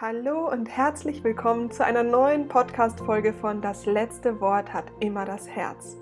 [0.00, 5.46] Hallo und herzlich willkommen zu einer neuen Podcast-Folge von Das letzte Wort hat immer das
[5.46, 5.96] Herz.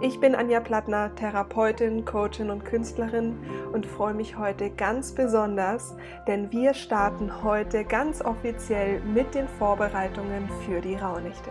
[0.00, 3.36] Ich bin Anja Plattner, Therapeutin, Coachin und Künstlerin
[3.72, 5.96] und freue mich heute ganz besonders,
[6.28, 11.50] denn wir starten heute ganz offiziell mit den Vorbereitungen für die Rauhnächte.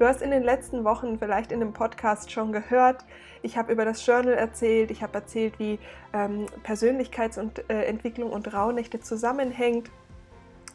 [0.00, 3.04] Du hast in den letzten Wochen vielleicht in dem Podcast schon gehört,
[3.42, 5.78] ich habe über das Journal erzählt, ich habe erzählt, wie
[6.12, 9.92] ähm, Persönlichkeitsentwicklung und, äh, und Rauhnächte zusammenhängt.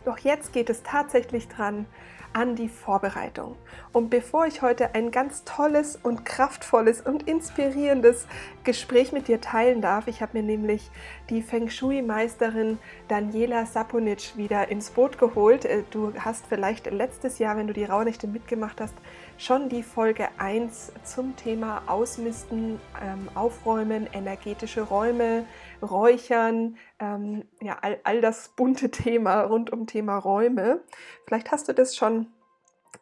[0.05, 1.86] Doch jetzt geht es tatsächlich dran
[2.33, 3.55] an die Vorbereitung.
[3.91, 8.28] Und bevor ich heute ein ganz tolles und kraftvolles und inspirierendes
[8.64, 10.89] Gespräch mit dir teilen darf, ich habe mir nämlich
[11.29, 15.65] die Feng Shui-Meisterin Daniela Saponic wieder ins Boot geholt.
[15.65, 18.95] Äh, du hast vielleicht letztes Jahr, wenn du die Rauhnächte mitgemacht hast,
[19.37, 25.45] schon die Folge 1 zum Thema Ausmisten, ähm, Aufräumen, energetische Räume,
[25.81, 30.82] Räuchern, ähm, ja, all, all das bunte Thema rund um Thema Räume.
[31.26, 32.28] Vielleicht hast du das schon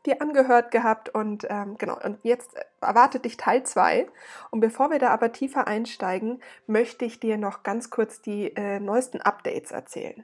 [0.05, 4.09] dir angehört gehabt und ähm, genau, und jetzt erwartet dich Teil 2.
[4.49, 8.79] Und bevor wir da aber tiefer einsteigen, möchte ich dir noch ganz kurz die äh,
[8.79, 10.23] neuesten Updates erzählen.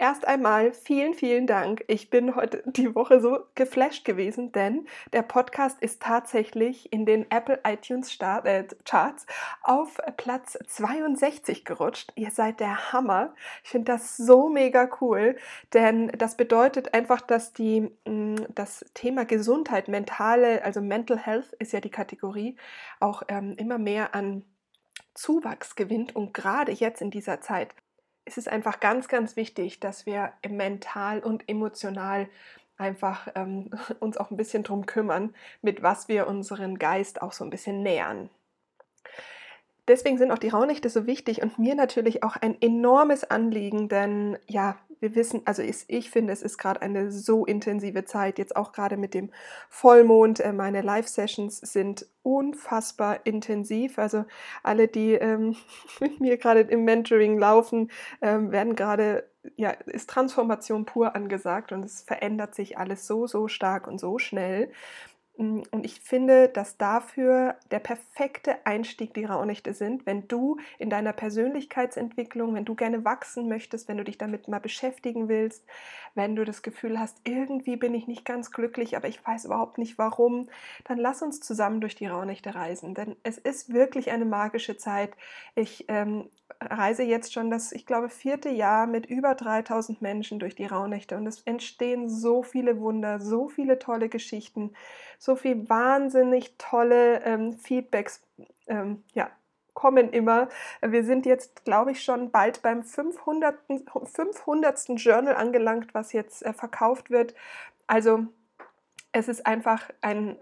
[0.00, 1.84] Erst einmal vielen, vielen Dank.
[1.88, 7.28] Ich bin heute die Woche so geflasht gewesen, denn der Podcast ist tatsächlich in den
[7.32, 9.26] Apple iTunes Start, äh, Charts
[9.60, 12.12] auf Platz 62 gerutscht.
[12.14, 13.34] Ihr seid der Hammer.
[13.64, 15.36] Ich finde das so mega cool,
[15.74, 21.72] denn das bedeutet einfach, dass die, mm, das Thema Gesundheit, mentale, also Mental Health ist
[21.72, 22.56] ja die Kategorie,
[23.00, 24.44] auch ähm, immer mehr an
[25.14, 27.74] Zuwachs gewinnt und gerade jetzt in dieser Zeit
[28.28, 32.28] ist es einfach ganz, ganz wichtig, dass wir mental und emotional
[32.76, 37.44] einfach ähm, uns auch ein bisschen drum kümmern, mit was wir unseren Geist auch so
[37.44, 38.30] ein bisschen nähern.
[39.88, 44.38] Deswegen sind auch die Rauhnächte so wichtig und mir natürlich auch ein enormes Anliegen, denn
[44.46, 48.56] ja, wir wissen, also ich, ich finde, es ist gerade eine so intensive Zeit, jetzt
[48.56, 49.30] auch gerade mit dem
[49.68, 50.40] Vollmond.
[50.40, 53.98] Äh, meine Live-Sessions sind unfassbar intensiv.
[53.98, 54.24] Also
[54.62, 55.56] alle, die ähm,
[56.00, 57.90] mit mir gerade im Mentoring laufen,
[58.20, 63.48] ähm, werden gerade, ja, ist Transformation pur angesagt und es verändert sich alles so, so
[63.48, 64.70] stark und so schnell.
[65.38, 70.90] Mm, und ich finde, dass dafür der perfekte Einstieg die Rauhnächte sind, wenn du in
[70.90, 75.64] deiner Persönlichkeitsentwicklung, wenn du gerne wachsen möchtest, wenn du dich damit mal beschäftigen willst,
[76.14, 79.78] wenn du das Gefühl hast, irgendwie bin ich nicht ganz glücklich, aber ich weiß überhaupt
[79.78, 80.48] nicht warum,
[80.84, 82.94] dann lass uns zusammen durch die Rauhnächte reisen.
[82.94, 85.12] Denn es ist wirklich eine magische Zeit.
[85.54, 86.28] Ich ähm,
[86.60, 91.16] reise jetzt schon das, ich glaube, vierte Jahr mit über 3000 Menschen durch die Rauhnächte
[91.16, 94.72] und es entstehen so viele Wunder, so viele tolle Geschichten,
[95.18, 98.22] so viel wahnsinnig tolle ähm, Feedbacks,
[98.66, 99.30] ähm, ja,
[99.74, 100.48] kommen immer.
[100.80, 103.56] Wir sind jetzt, glaube ich, schon bald beim 500.
[104.12, 104.88] 500.
[104.96, 107.32] Journal angelangt, was jetzt äh, verkauft wird.
[107.86, 108.26] Also
[109.12, 110.36] es ist einfach ein,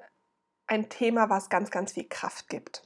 [0.66, 2.82] ein Thema, was ganz, ganz viel Kraft gibt.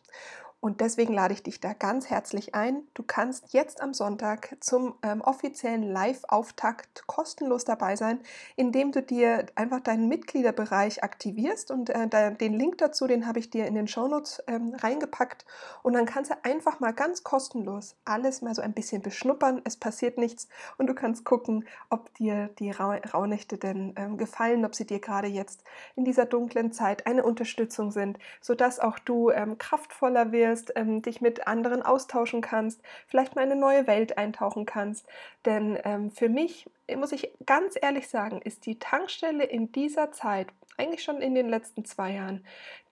[0.61, 2.83] Und deswegen lade ich dich da ganz herzlich ein.
[2.93, 8.21] Du kannst jetzt am Sonntag zum ähm, offiziellen Live-Auftakt kostenlos dabei sein,
[8.57, 11.71] indem du dir einfach deinen Mitgliederbereich aktivierst.
[11.71, 15.47] Und äh, den Link dazu, den habe ich dir in den Shownotes ähm, reingepackt.
[15.83, 19.63] Und dann kannst du einfach mal ganz kostenlos alles mal so ein bisschen beschnuppern.
[19.65, 24.65] Es passiert nichts und du kannst gucken, ob dir die Ra Rauhnächte denn ähm, gefallen,
[24.65, 25.65] ob sie dir gerade jetzt
[25.97, 31.03] in dieser dunklen Zeit eine Unterstützung sind, sodass auch du ähm, kraftvoller wirst wirst, ähm,
[31.03, 35.07] dich mit anderen austauschen kannst, vielleicht mal eine neue Welt eintauchen kannst.
[35.45, 40.49] Denn ähm, für mich, muss ich ganz ehrlich sagen, ist die Tankstelle in dieser Zeit,
[40.77, 42.45] eigentlich schon in den letzten zwei Jahren,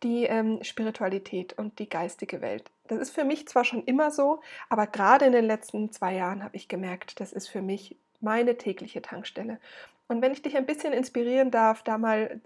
[0.03, 2.71] die ähm, Spiritualität und die geistige Welt.
[2.87, 6.45] Das ist für mich zwar schon immer so, aber gerade in den letzten zwei Jahren
[6.45, 9.59] habe ich gemerkt, das ist für mich meine tägliche Tankstelle.
[10.07, 12.41] Und wenn ich dich ein bisschen inspirieren darf, da mal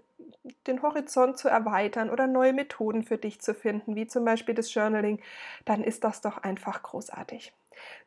[0.67, 4.73] den Horizont zu erweitern oder neue Methoden für dich zu finden, wie zum Beispiel das
[4.73, 5.21] Journaling,
[5.65, 7.53] dann ist das doch einfach großartig.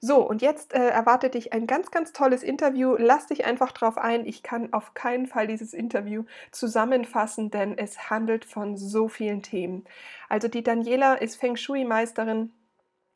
[0.00, 2.97] So, und jetzt äh, erwartet dich ein ganz, ganz tolles Interview.
[2.99, 4.26] Lass dich einfach drauf ein.
[4.26, 9.85] Ich kann auf keinen Fall dieses Interview zusammenfassen, denn es handelt von so vielen Themen.
[10.29, 12.52] Also die Daniela ist Feng Shui-Meisterin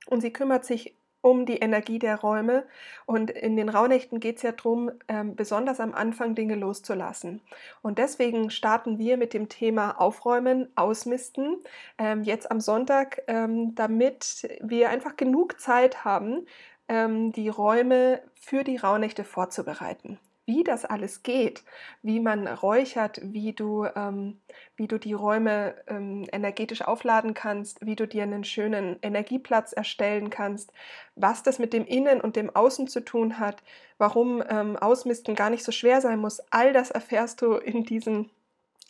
[0.07, 2.65] und sie kümmert sich um die Energie der Räume.
[3.07, 7.41] Und in den Rauhnächten geht es ja darum, ähm, besonders am Anfang Dinge loszulassen.
[7.83, 11.57] Und deswegen starten wir mit dem Thema Aufräumen, Ausmisten
[11.99, 16.47] ähm, jetzt am Sonntag, ähm, damit wir einfach genug Zeit haben,
[16.93, 20.19] die Räume für die Rauhnächte vorzubereiten.
[20.51, 21.63] Wie das alles geht,
[22.03, 24.41] wie man räuchert, wie du, ähm,
[24.75, 30.29] wie du die Räume ähm, energetisch aufladen kannst, wie du dir einen schönen Energieplatz erstellen
[30.29, 30.73] kannst,
[31.15, 33.63] was das mit dem Innen und dem Außen zu tun hat,
[33.97, 38.29] warum ähm, Ausmisten gar nicht so schwer sein muss, all das erfährst du in diesem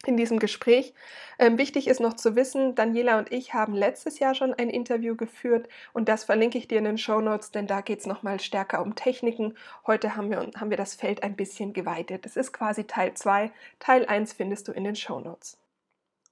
[0.06, 0.94] in diesem Gespräch.
[1.38, 5.16] Ähm, wichtig ist noch zu wissen, Daniela und ich haben letztes Jahr schon ein Interview
[5.16, 8.40] geführt und das verlinke ich dir in den Show Notes, denn da geht es nochmal
[8.40, 9.54] stärker um Techniken.
[9.86, 12.24] Heute haben wir, haben wir das Feld ein bisschen geweitet.
[12.24, 13.50] Das ist quasi Teil 2.
[13.78, 15.58] Teil 1 findest du in den Show Notes.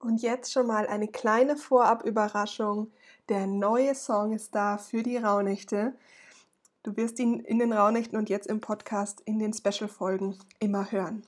[0.00, 2.92] Und jetzt schon mal eine kleine Vorab-Überraschung.
[3.28, 5.92] Der neue Song ist da für die Rauhnächte.
[6.84, 11.24] Du wirst ihn in den Rauhnächten und jetzt im Podcast in den Special-Folgen immer hören.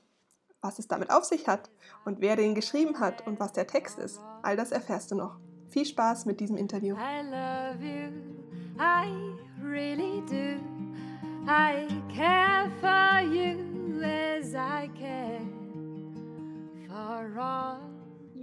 [0.61, 1.71] Was es damit auf sich hat
[2.05, 5.37] und wer den geschrieben hat und was der Text ist, all das erfährst du noch.
[5.69, 6.95] Viel Spaß mit diesem Interview.
[6.95, 8.11] I love you,
[8.79, 9.09] I
[9.63, 10.59] really do.
[11.47, 15.41] I care for you as I care
[16.87, 17.79] for all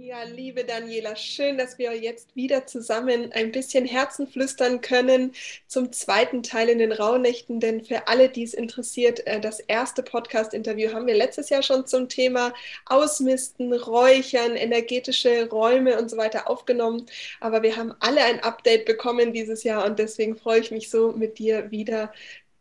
[0.09, 5.33] ja, liebe Daniela, schön, dass wir jetzt wieder zusammen ein bisschen Herzen flüstern können
[5.67, 7.59] zum zweiten Teil in den Rauhnächten.
[7.59, 11.85] Denn für alle, die es interessiert, äh, das erste Podcast-Interview haben wir letztes Jahr schon
[11.85, 12.55] zum Thema
[12.87, 17.05] Ausmisten, Räuchern, energetische Räume und so weiter aufgenommen.
[17.39, 21.11] Aber wir haben alle ein Update bekommen dieses Jahr und deswegen freue ich mich so,
[21.11, 22.11] mit dir wieder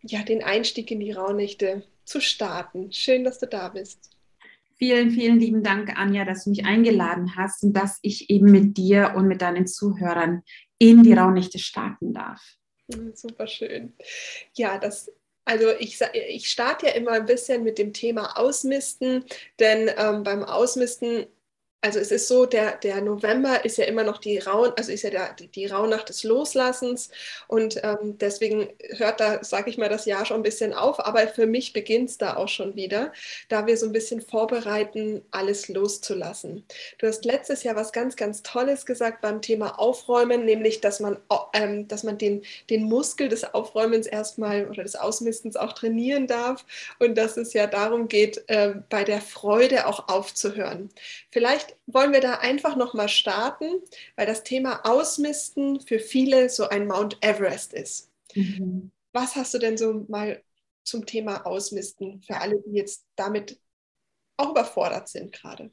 [0.03, 2.93] ja, den Einstieg in die Rauhnächte zu starten.
[2.93, 4.18] Schön, dass du da bist.
[4.79, 8.77] Vielen, vielen lieben Dank, Anja, dass du mich eingeladen hast und dass ich eben mit
[8.77, 10.43] dir und mit deinen Zuhörern
[10.79, 12.41] in die Raunächte starten darf.
[13.15, 13.95] Super schön.
[14.55, 15.11] Ja, das
[15.49, 15.99] also ich,
[16.29, 19.25] ich starte ja immer ein bisschen mit dem Thema Ausmisten,
[19.59, 21.27] denn ähm, beim Ausmisten
[21.81, 25.03] also es ist so, der, der November ist ja immer noch die Rauh, also ist
[25.03, 27.11] ja der, die, die Rauhnacht des Loslassens
[27.47, 31.29] und ähm, deswegen hört da, sage ich mal, das Jahr schon ein bisschen auf, aber
[31.29, 33.13] für mich beginnt es da auch schon wieder,
[33.49, 36.65] da wir so ein bisschen vorbereiten, alles loszulassen.
[36.99, 41.17] Du hast letztes Jahr was ganz, ganz Tolles gesagt beim Thema Aufräumen, nämlich, dass man,
[41.53, 46.65] ähm, dass man den, den Muskel des Aufräumens erstmal oder des Ausmistens auch trainieren darf
[46.99, 50.91] und dass es ja darum geht, äh, bei der Freude auch aufzuhören.
[51.31, 53.67] Vielleicht vielleicht wollen wir da einfach nochmal starten,
[54.17, 58.11] weil das Thema Ausmisten für viele so ein Mount Everest ist.
[58.35, 58.91] Mhm.
[59.13, 60.43] Was hast du denn so mal
[60.85, 63.59] zum Thema Ausmisten für alle, die jetzt damit
[64.37, 65.71] auch überfordert sind gerade?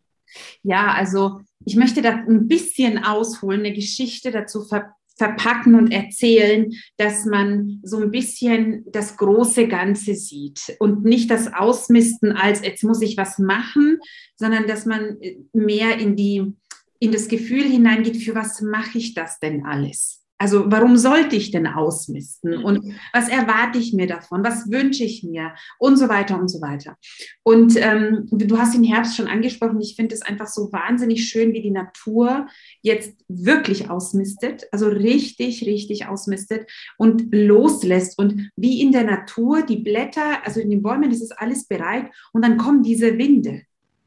[0.63, 6.71] Ja, also ich möchte da ein bisschen ausholen, eine Geschichte dazu ver verpacken und erzählen,
[6.97, 12.83] dass man so ein bisschen das große Ganze sieht und nicht das Ausmisten als jetzt
[12.83, 13.99] muss ich was machen,
[14.35, 15.17] sondern dass man
[15.53, 16.53] mehr in die
[16.99, 20.24] in das Gefühl hineingeht, für was mache ich das denn alles?
[20.37, 22.57] Also warum sollte ich denn ausmisten?
[22.63, 24.43] Und was erwarte ich mir davon?
[24.43, 25.55] Was wünsche ich mir?
[25.79, 26.97] Und so weiter und so weiter.
[27.43, 29.79] Und ähm, du hast den Herbst schon angesprochen.
[29.79, 32.47] Ich finde es einfach so wahnsinnig schön, wie die Natur
[32.81, 38.19] jetzt wirklich ausmistet, also richtig, richtig ausmistet und loslässt.
[38.19, 42.11] Und wie in der Natur die Blätter, also in den Bäumen ist es alles bereit
[42.33, 43.61] und dann kommen diese Winde.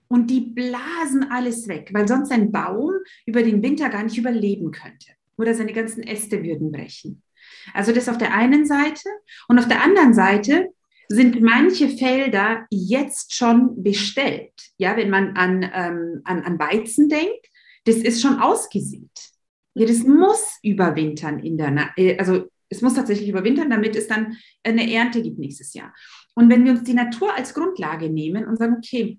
[0.08, 2.92] Und die blasen alles weg, weil sonst ein Baum
[3.26, 7.22] über den Winter gar nicht überleben könnte oder seine ganzen Äste würden brechen.
[7.72, 9.08] Also das auf der einen Seite.
[9.48, 10.68] Und auf der anderen Seite
[11.08, 14.52] sind manche Felder jetzt schon bestellt.
[14.76, 17.46] Ja, wenn man an, ähm, an, an Weizen denkt,
[17.84, 19.10] das ist schon ausgesät.
[19.74, 24.08] Ja, das muss überwintern in der, Na äh, also es muss tatsächlich überwintern, damit es
[24.08, 25.94] dann eine Ernte gibt nächstes Jahr.
[26.34, 29.18] Und wenn wir uns die Natur als Grundlage nehmen und sagen, okay,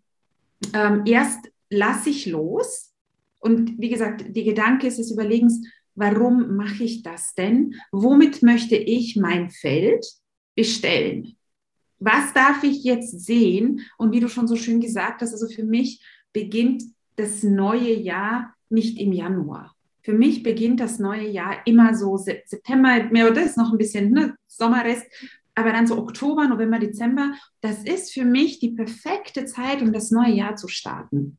[0.73, 2.93] ähm, erst lasse ich los
[3.39, 5.65] und wie gesagt, die Gedanke ist des Überlegens,
[5.99, 7.75] warum mache ich das denn?
[7.91, 10.05] Womit möchte ich mein Feld
[10.55, 11.35] bestellen?
[11.99, 13.81] Was darf ich jetzt sehen?
[13.97, 16.01] Und wie du schon so schön gesagt hast, also für mich
[16.31, 16.83] beginnt
[17.17, 19.75] das neue Jahr nicht im Januar.
[20.01, 24.11] Für mich beginnt das neue Jahr immer so September, mehr oder ist noch ein bisschen
[24.11, 25.05] ne, Sommerrest,
[25.53, 27.33] aber dann so Oktober, November, Dezember.
[27.59, 31.37] Das ist für mich die perfekte Zeit, um das neue Jahr zu starten.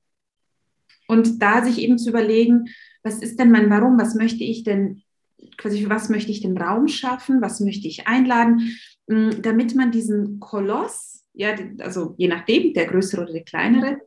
[1.11, 2.69] Und da sich eben zu überlegen,
[3.03, 3.99] was ist denn mein Warum?
[3.99, 5.03] Was möchte ich denn,
[5.57, 7.43] quasi für was möchte ich den Raum schaffen?
[7.43, 8.79] Was möchte ich einladen?
[9.09, 14.01] Mm, damit man diesen Koloss, ja, also je nachdem, der größere oder der kleinere,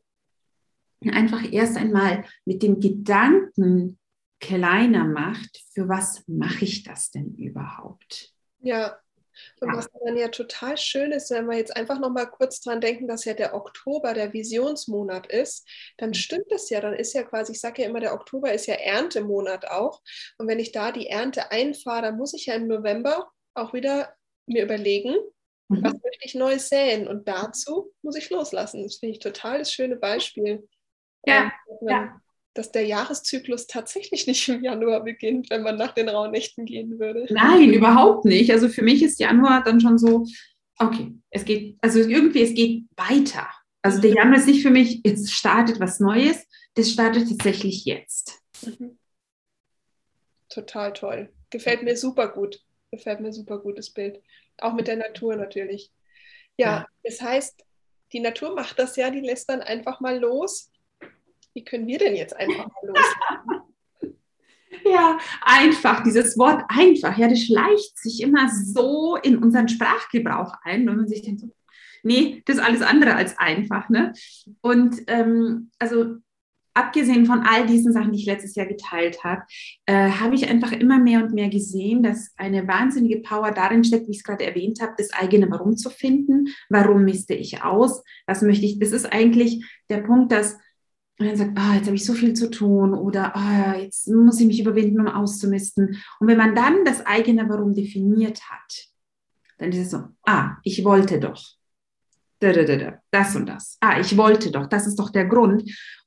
[1.11, 3.99] einfach erst einmal mit dem Gedanken
[4.39, 8.33] kleiner macht, für was mache ich das denn überhaupt?
[8.61, 8.97] Ja,
[9.59, 9.77] und ja.
[9.77, 13.25] was dann ja total schön ist, wenn wir jetzt einfach nochmal kurz dran denken, dass
[13.25, 16.15] ja der Oktober der Visionsmonat ist, dann mhm.
[16.15, 16.81] stimmt das ja.
[16.81, 20.01] Dann ist ja quasi, ich sage ja immer, der Oktober ist ja Erntemonat auch.
[20.37, 24.13] Und wenn ich da die Ernte einfahre, dann muss ich ja im November auch wieder
[24.45, 25.15] mir überlegen,
[25.69, 25.83] mhm.
[25.83, 27.07] was möchte ich neu säen.
[27.07, 28.83] Und dazu muss ich loslassen.
[28.83, 30.67] Das finde ich total das schöne Beispiel.
[31.25, 32.21] Ja, ähm, ja.
[32.53, 37.25] Dass der Jahreszyklus tatsächlich nicht im Januar beginnt, wenn man nach den Rauhnächten gehen würde.
[37.29, 38.51] Nein, überhaupt nicht.
[38.51, 40.25] Also für mich ist Januar dann schon so,
[40.77, 43.47] okay, es geht, also irgendwie, es geht weiter.
[43.81, 46.45] Also der Januar ist nicht für mich, jetzt startet was Neues,
[46.75, 48.39] das startet tatsächlich jetzt.
[48.61, 48.97] Mhm.
[50.49, 51.33] Total toll.
[51.49, 52.59] Gefällt mir super gut.
[52.91, 54.21] Gefällt mir super gutes Bild.
[54.59, 55.91] Auch mit der Natur natürlich.
[56.57, 57.65] Ja, ja, das heißt,
[58.11, 60.71] die Natur macht das ja, die lässt dann einfach mal los.
[61.53, 64.11] Wie können wir denn jetzt einfach mal los?
[64.85, 70.87] ja, einfach, dieses Wort einfach, ja, das schleicht sich immer so in unseren Sprachgebrauch ein,
[70.87, 71.43] wenn man sich denkt,
[72.03, 73.89] nee, das ist alles andere als einfach.
[73.89, 74.13] Ne?
[74.61, 76.17] Und ähm, also
[76.73, 79.43] abgesehen von all diesen Sachen, die ich letztes Jahr geteilt habe,
[79.85, 84.07] äh, habe ich einfach immer mehr und mehr gesehen, dass eine wahnsinnige Power darin steckt,
[84.07, 86.47] wie ich es gerade erwähnt habe, das eigene Warum zu finden.
[86.69, 88.03] Warum misste ich aus?
[88.25, 88.79] Was möchte ich?
[88.79, 90.57] Das ist eigentlich der Punkt, dass
[91.19, 94.47] man sagt, ah, jetzt habe ich so viel zu tun oder ah, jetzt muss ich
[94.47, 95.97] mich überwinden, um auszumisten.
[96.19, 98.87] Und wenn man dann das eigene Warum definiert hat,
[99.57, 101.41] dann ist es so, ah, ich wollte doch.
[102.39, 103.77] Das und das.
[103.79, 104.67] Ah, ich wollte doch.
[104.67, 105.63] Das ist doch der Grund.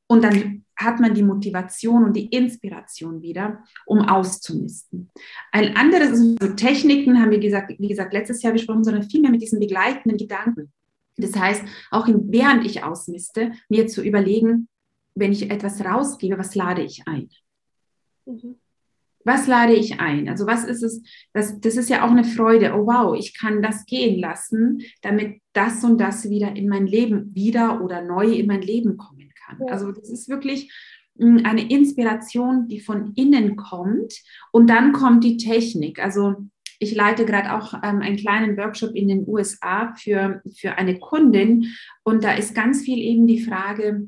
[0.06, 5.10] Und dann hat man die Motivation und die Inspiration wieder, um auszumisten.
[5.50, 9.40] Ein anderes, also Techniken haben wir gesagt, wie gesagt, letztes Jahr besprochen, sondern vielmehr mit
[9.40, 10.72] diesen begleitenden Gedanken.
[11.16, 14.68] Das heißt, auch in, während ich ausmiste, mir zu überlegen,
[15.16, 17.30] wenn ich etwas rausgebe, was lade ich ein?
[18.26, 18.56] Mhm.
[19.24, 20.28] Was lade ich ein?
[20.28, 21.02] Also was ist es?
[21.32, 22.74] Das, das ist ja auch eine Freude.
[22.74, 27.34] Oh wow, ich kann das gehen lassen, damit das und das wieder in mein Leben
[27.34, 29.58] wieder oder neu in mein Leben kommen kann.
[29.66, 29.72] Ja.
[29.72, 30.72] Also das ist wirklich
[31.18, 34.14] hm, eine Inspiration, die von innen kommt
[34.52, 35.98] und dann kommt die Technik.
[35.98, 36.36] Also
[36.78, 41.74] ich leite gerade auch ähm, einen kleinen Workshop in den USA für, für eine Kundin
[42.04, 44.06] und da ist ganz viel eben die Frage,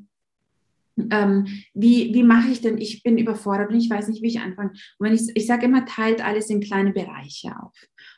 [1.11, 4.41] ähm, wie, wie mache ich denn, ich bin überfordert und ich weiß nicht, wie ich
[4.41, 4.71] anfange.
[4.71, 7.73] Und wenn ich, ich sage immer, teilt alles in kleine Bereiche auf.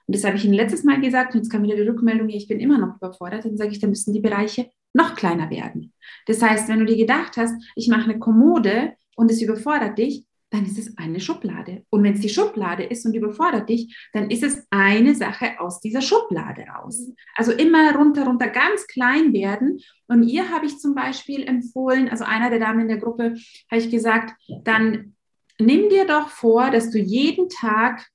[0.07, 2.49] Und das habe ich Ihnen letztes Mal gesagt und jetzt kam wieder die Rückmeldung, ich
[2.49, 5.93] bin immer noch überfordert, dann sage ich, dann müssen die Bereiche noch kleiner werden.
[6.27, 10.25] Das heißt, wenn du dir gedacht hast, ich mache eine Kommode und es überfordert dich,
[10.51, 11.85] dann ist es eine Schublade.
[11.91, 15.81] Und wenn es die Schublade ist und überfordert dich, dann ist es eine Sache aus
[15.81, 16.99] dieser Schublade raus.
[16.99, 17.17] Mhm.
[17.37, 19.81] Also immer runter, runter, ganz klein werden.
[20.09, 23.37] Und ihr habe ich zum Beispiel empfohlen, also einer der Damen in der Gruppe,
[23.71, 25.15] habe ich gesagt, dann
[25.59, 28.09] nimm dir doch vor, dass du jeden Tag,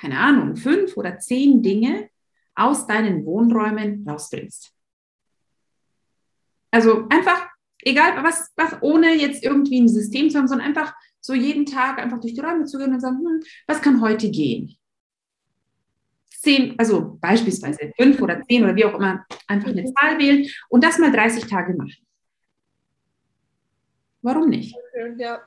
[0.00, 2.08] keine Ahnung, fünf oder zehn Dinge
[2.54, 4.72] aus deinen Wohnräumen rausbringst.
[6.70, 7.48] Also einfach,
[7.82, 10.94] egal was, was ohne jetzt irgendwie ein System zu haben, sondern einfach
[11.28, 14.30] so jeden Tag einfach durch die Räume zu gehen und sagen, hm, was kann heute
[14.30, 14.74] gehen?
[16.30, 20.82] Zehn, also beispielsweise fünf oder zehn oder wie auch immer, einfach eine Zahl wählen und
[20.82, 21.96] das mal 30 Tage machen.
[24.22, 24.74] Warum nicht?
[25.18, 25.42] Ja.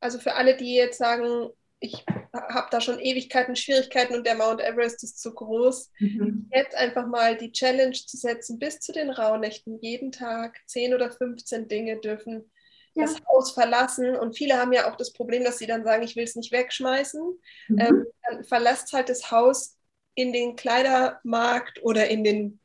[0.00, 4.60] Also für alle, die jetzt sagen, ich habe da schon Ewigkeiten Schwierigkeiten und der Mount
[4.60, 5.92] Everest ist zu groß.
[6.00, 6.50] Mhm.
[6.52, 11.12] Jetzt einfach mal die Challenge zu setzen, bis zu den Rauhnächten, jeden Tag 10 oder
[11.12, 12.50] 15 Dinge dürfen
[12.94, 13.04] ja.
[13.04, 14.16] das Haus verlassen.
[14.16, 16.52] Und viele haben ja auch das Problem, dass sie dann sagen, ich will es nicht
[16.52, 17.22] wegschmeißen.
[17.68, 17.78] Mhm.
[17.78, 19.76] Ähm, dann verlasst halt das Haus
[20.14, 22.60] in den Kleidermarkt oder in den,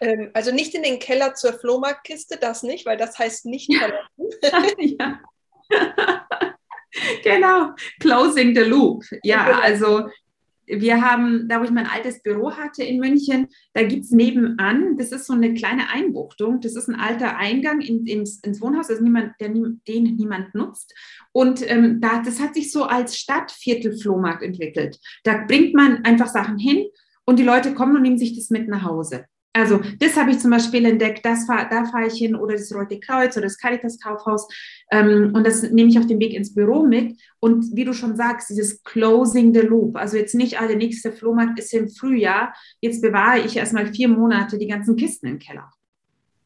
[0.00, 4.78] ähm, also nicht in den Keller zur Flohmarktkiste, das nicht, weil das heißt nicht verlassen.
[4.98, 5.20] ja.
[7.24, 9.04] genau, closing the loop.
[9.22, 9.60] Ja, genau.
[9.60, 10.08] also
[10.66, 14.96] wir haben, da wo ich mein altes Büro hatte in München, da gibt es nebenan,
[14.96, 18.90] das ist so eine kleine Einbuchtung, das ist ein alter Eingang in, ins, ins Wohnhaus,
[18.90, 20.94] also niemand, der, den niemand nutzt.
[21.32, 24.98] Und ähm, da, das hat sich so als Stadtviertel-Flohmarkt entwickelt.
[25.24, 26.86] Da bringt man einfach Sachen hin
[27.24, 29.26] und die Leute kommen und nehmen sich das mit nach Hause.
[29.54, 32.74] Also das habe ich zum Beispiel entdeckt, das fahr, da fahre ich hin oder das
[32.74, 34.48] Rote Kreuz oder das Caritas Kaufhaus
[34.90, 37.20] ähm, und das nehme ich auf dem Weg ins Büro mit.
[37.38, 41.12] Und wie du schon sagst, dieses Closing the Loop, also jetzt nicht, ah, der nächste
[41.12, 45.70] Flohmarkt ist im Frühjahr, jetzt bewahre ich erstmal vier Monate die ganzen Kisten im Keller.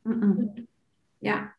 [0.05, 0.67] Mm -mm.
[1.21, 1.51] Ja,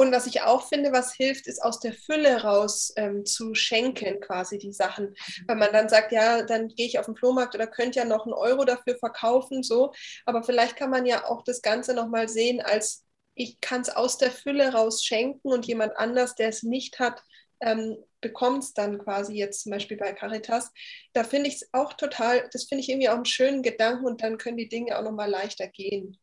[0.00, 4.20] und was ich auch finde, was hilft, ist aus der Fülle raus ähm, zu schenken,
[4.20, 5.14] quasi die Sachen.
[5.46, 8.24] Weil man dann sagt, ja, dann gehe ich auf den Flohmarkt oder könnte ja noch
[8.24, 9.92] einen Euro dafür verkaufen, so.
[10.24, 13.04] Aber vielleicht kann man ja auch das Ganze nochmal sehen als,
[13.34, 17.22] ich kann es aus der Fülle raus schenken und jemand anders, der es nicht hat,
[17.60, 20.72] ähm, bekommt es dann quasi jetzt zum Beispiel bei Caritas.
[21.12, 24.22] Da finde ich es auch total, das finde ich irgendwie auch einen schönen Gedanken und
[24.22, 26.18] dann können die Dinge auch nochmal leichter gehen.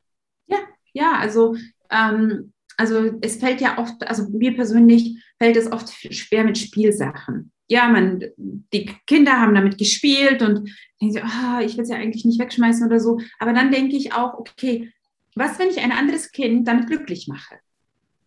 [0.48, 0.58] Ja,
[0.94, 1.56] ja, also
[1.92, 7.52] ähm, also es fällt ja oft, also mir persönlich fällt es oft schwer mit Spielsachen.
[7.68, 10.70] Ja, man, die Kinder haben damit gespielt und
[11.02, 13.20] denken sie, ah, ich will es ja eigentlich nicht wegschmeißen oder so.
[13.40, 14.94] Aber dann denke ich auch, okay,
[15.36, 17.56] was, wenn ich ein anderes Kind damit glücklich mache?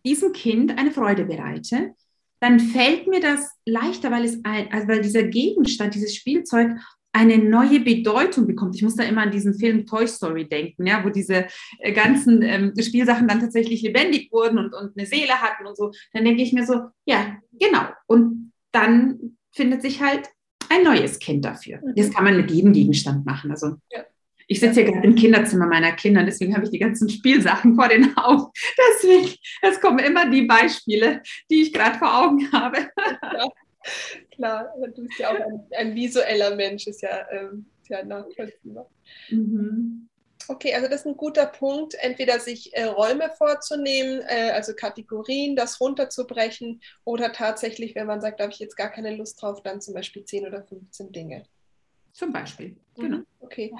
[0.05, 1.95] Diesem Kind eine Freude bereite,
[2.39, 6.71] dann fällt mir das leichter, weil es ein, also weil dieser Gegenstand, dieses Spielzeug
[7.13, 8.75] eine neue Bedeutung bekommt.
[8.75, 11.47] Ich muss da immer an diesen Film Toy Story denken, ja, wo diese
[11.79, 15.91] äh, ganzen ähm, Spielsachen dann tatsächlich lebendig wurden und, und eine Seele hatten und so.
[16.13, 17.87] Dann denke ich mir so, ja, genau.
[18.07, 20.29] Und dann findet sich halt
[20.69, 21.79] ein neues Kind dafür.
[21.83, 21.95] Mhm.
[21.95, 23.51] Das kann man mit jedem Gegenstand machen.
[23.51, 24.03] Also ja.
[24.51, 27.87] Ich sitze hier gerade im Kinderzimmer meiner Kinder, deswegen habe ich die ganzen Spielsachen vor
[27.87, 28.51] den Augen.
[29.01, 32.89] Deswegen, es kommen immer die Beispiele, die ich gerade vor Augen habe.
[32.97, 33.47] Ja,
[34.31, 38.89] klar, du bist ja auch ein, ein visueller Mensch, ist ja, ähm, ja nachvollziehbar.
[39.29, 40.07] Mhm.
[40.47, 45.55] Okay, also das ist ein guter Punkt, entweder sich äh, Räume vorzunehmen, äh, also Kategorien,
[45.55, 49.61] das runterzubrechen oder tatsächlich, wenn man sagt, da habe ich jetzt gar keine Lust drauf,
[49.61, 51.43] dann zum Beispiel 10 oder 15 Dinge.
[52.13, 53.01] Zum Beispiel, mhm.
[53.01, 53.19] genau.
[53.39, 53.73] Okay.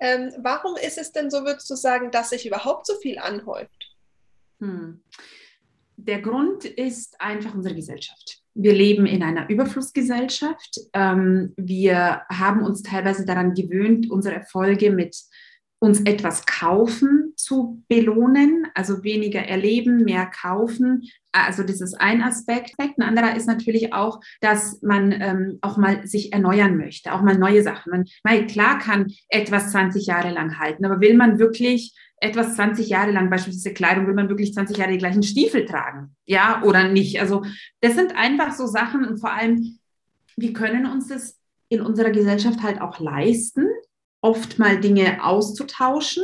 [0.00, 3.96] Ähm, warum ist es denn so, würdest du sagen, dass sich überhaupt so viel anhäuft?
[4.58, 5.02] Hm.
[5.96, 8.38] Der Grund ist einfach unsere Gesellschaft.
[8.54, 10.80] Wir leben in einer Überflussgesellschaft.
[10.92, 15.16] Ähm, wir haben uns teilweise daran gewöhnt, unsere Erfolge mit
[15.82, 21.10] uns etwas kaufen zu belohnen, also weniger erleben, mehr kaufen.
[21.32, 22.74] Also das ist ein Aspekt.
[22.78, 27.36] Ein anderer ist natürlich auch, dass man ähm, auch mal sich erneuern möchte, auch mal
[27.36, 28.04] neue Sachen.
[28.22, 33.10] Man, klar kann etwas 20 Jahre lang halten, aber will man wirklich etwas 20 Jahre
[33.10, 36.14] lang, beispielsweise Kleidung, will man wirklich 20 Jahre die gleichen Stiefel tragen?
[36.24, 37.20] Ja, oder nicht?
[37.20, 37.44] Also
[37.80, 39.78] das sind einfach so Sachen und vor allem,
[40.36, 43.66] wir können uns das in unserer Gesellschaft halt auch leisten,
[44.20, 46.22] oft mal Dinge auszutauschen.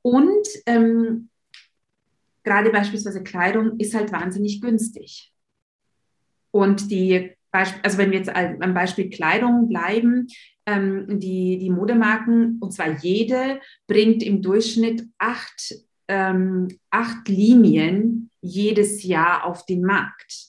[0.00, 1.28] Und ähm,
[2.42, 5.30] gerade beispielsweise Kleidung ist halt wahnsinnig günstig.
[6.52, 10.26] Und die, also wenn wir jetzt am Beispiel Kleidung bleiben,
[10.66, 15.74] ähm, die, die Modemarken, und zwar jede, bringt im Durchschnitt acht,
[16.08, 20.48] ähm, acht Linien jedes Jahr auf den Markt.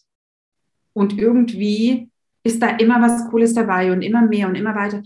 [0.94, 2.10] Und irgendwie
[2.44, 5.02] ist da immer was Cooles dabei und immer mehr und immer weiter.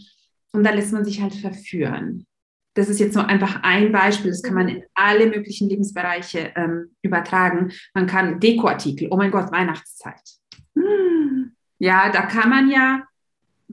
[0.51, 2.25] Und da lässt man sich halt verführen.
[2.75, 4.31] Das ist jetzt nur einfach ein Beispiel.
[4.31, 7.71] Das kann man in alle möglichen Lebensbereiche ähm, übertragen.
[7.93, 10.21] Man kann Dekoartikel, oh mein Gott, Weihnachtszeit.
[10.77, 11.48] Hm.
[11.79, 13.03] Ja, da kann man ja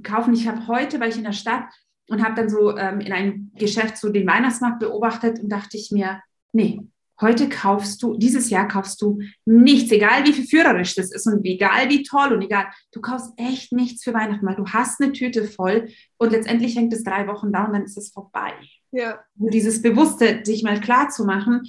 [0.03, 0.35] kaufen.
[0.35, 1.65] Ich habe heute, war ich in der Stadt
[2.09, 5.91] und habe dann so ähm, in einem Geschäft so den Weihnachtsmarkt beobachtet und dachte ich
[5.91, 6.81] mir, nee,
[7.19, 11.89] Heute kaufst du, dieses Jahr kaufst du nichts, egal wie führerisch das ist und egal
[11.89, 15.45] wie toll und egal, du kaufst echt nichts für Weihnachten, weil du hast eine Tüte
[15.45, 15.89] voll
[16.19, 18.53] und letztendlich hängt es drei Wochen da und dann ist es vorbei.
[18.93, 19.19] Ja.
[19.35, 21.63] Nur dieses Bewusste, sich mal klar zu machen,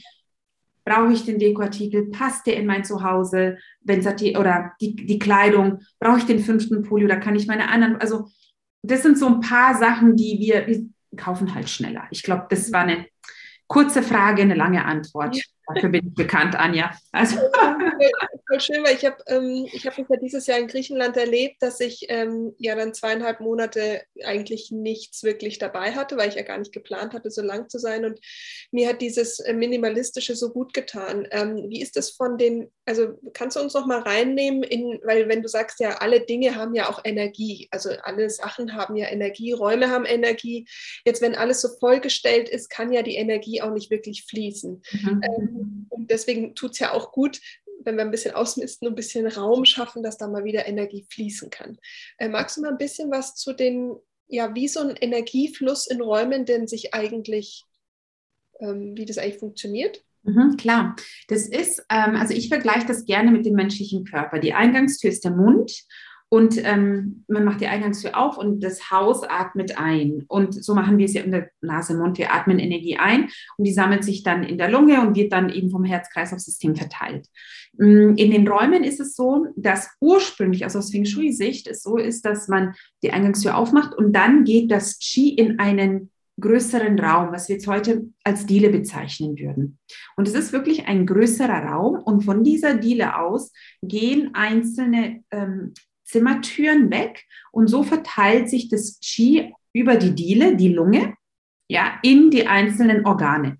[0.87, 3.99] brauche ich den Dekoartikel, passt der in mein Zuhause, wenn
[4.37, 8.29] oder die, die Kleidung, brauche ich den fünften Pulli oder kann ich meine anderen, also
[8.83, 10.85] das sind so ein paar Sachen, die wir, wir
[11.17, 12.03] kaufen halt schneller.
[12.11, 13.05] Ich glaube, das war eine
[13.67, 15.41] kurze Frage, eine lange Antwort.
[15.73, 16.91] Dafür bin ich bekannt, Anja.
[17.11, 17.37] Also.
[18.47, 22.05] Voll schön, weil ich habe ähm, hab ja dieses Jahr in Griechenland erlebt, dass ich
[22.07, 26.71] ähm, ja dann zweieinhalb Monate eigentlich nichts wirklich dabei hatte, weil ich ja gar nicht
[26.71, 28.05] geplant hatte, so lang zu sein.
[28.05, 28.19] Und
[28.71, 31.27] mir hat dieses äh, Minimalistische so gut getan.
[31.31, 35.27] Ähm, wie ist das von den, also kannst du uns noch mal reinnehmen, in, weil
[35.27, 39.09] wenn du sagst, ja, alle Dinge haben ja auch Energie, also alle Sachen haben ja
[39.09, 40.65] Energie, Räume haben Energie.
[41.05, 44.81] Jetzt, wenn alles so vollgestellt ist, kann ja die Energie auch nicht wirklich fließen.
[44.91, 45.21] Mhm.
[45.23, 45.56] Ähm,
[45.89, 47.39] und deswegen tut es ja auch gut,
[47.83, 51.05] wenn wir ein bisschen ausmisten und ein bisschen Raum schaffen, dass da mal wieder Energie
[51.09, 51.77] fließen kann.
[52.17, 53.95] Äh, magst du mal ein bisschen was zu den,
[54.27, 57.63] ja, wie so ein Energiefluss in Räumen denn sich eigentlich,
[58.59, 60.03] ähm, wie das eigentlich funktioniert?
[60.23, 60.95] Mhm, klar,
[61.29, 64.39] das ist, ähm, also ich vergleiche das gerne mit dem menschlichen Körper.
[64.39, 65.85] Die Eingangstür ist der Mund
[66.29, 70.25] und ähm, man macht die Eingangstür auf und das Haus atmet ein.
[70.27, 72.17] Und so machen wir es ja in der Nase, Mund.
[72.17, 75.49] Wir atmen Energie ein und die sammelt sich dann in der Lunge und wird dann
[75.49, 77.27] eben vom Herz-Kreislauf-System verteilt.
[77.77, 81.97] Mm, in den Räumen ist es so, dass ursprünglich, also aus Feng Shui-Sicht, es so
[81.97, 87.31] ist, dass man die Eingangstür aufmacht und dann geht das Qi in einen größeren Raum,
[87.31, 89.79] was wir jetzt heute als Diele bezeichnen würden.
[90.17, 95.73] Und es ist wirklich ein größerer Raum und von dieser Diele aus gehen einzelne ähm,
[96.07, 101.15] Zimmertüren weg und so verteilt sich das Qi über die Diele, die Lunge,
[101.69, 103.57] ja, in die einzelnen Organe.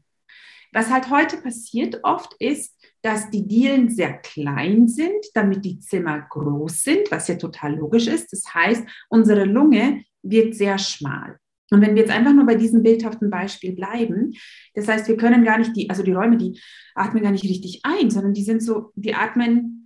[0.74, 6.26] Was halt heute passiert oft ist, dass die Dielen sehr klein sind, damit die Zimmer
[6.30, 8.32] groß sind, was ja total logisch ist.
[8.34, 11.38] Das heißt, unsere Lunge wird sehr schmal.
[11.70, 14.34] Und wenn wir jetzt einfach nur bei diesem bildhaften Beispiel bleiben,
[14.74, 16.60] das heißt, wir können gar nicht die, also die Räume, die
[16.96, 19.77] atmen gar nicht richtig ein, sondern die sind so, die atmen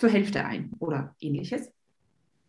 [0.00, 1.70] zur Hälfte ein oder ähnliches.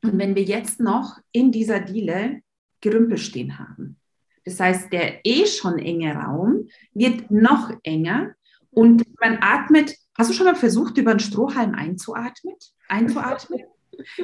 [0.04, 2.42] Und wenn wir jetzt noch in dieser Diele
[2.80, 3.98] Gerümpel stehen haben,
[4.44, 8.34] Das heißt, der eh schon enge Raum wird noch enger
[8.72, 9.96] und man atmet.
[10.18, 12.56] Hast du schon mal versucht, über einen Strohhalm einzuatmen?
[12.88, 13.62] einzuatmen?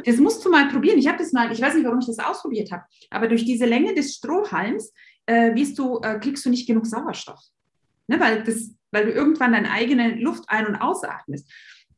[0.05, 0.97] Das musst du mal probieren.
[0.97, 3.65] Ich habe das mal, ich weiß nicht, warum ich das ausprobiert habe, aber durch diese
[3.65, 4.91] Länge des Strohhalms
[5.27, 7.41] äh, du, äh, kriegst du nicht genug Sauerstoff.
[8.07, 8.19] Ne?
[8.19, 11.47] Weil, das, weil du irgendwann deine eigene Luft ein- und ausatmest.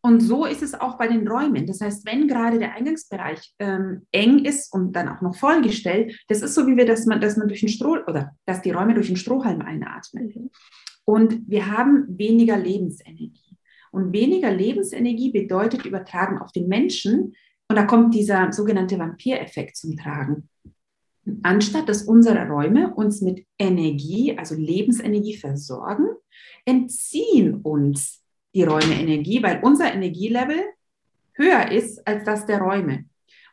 [0.01, 1.67] Und so ist es auch bei den Räumen.
[1.67, 6.41] Das heißt, wenn gerade der Eingangsbereich ähm, eng ist und dann auch noch vollgestellt, das
[6.41, 8.93] ist so, wie wir, dass man, dass man durch den Stroh oder dass die Räume
[8.93, 10.31] durch den Strohhalm einatmen.
[10.33, 10.49] Mhm.
[11.03, 13.57] Und wir haben weniger Lebensenergie.
[13.91, 17.35] Und weniger Lebensenergie bedeutet übertragen auf den Menschen.
[17.67, 20.49] Und da kommt dieser sogenannte Vampireffekt zum Tragen.
[21.43, 26.07] Anstatt dass unsere Räume uns mit Energie, also Lebensenergie versorgen,
[26.65, 30.63] entziehen uns die Räume Energie, weil unser Energielevel
[31.33, 33.05] höher ist als das der Räume.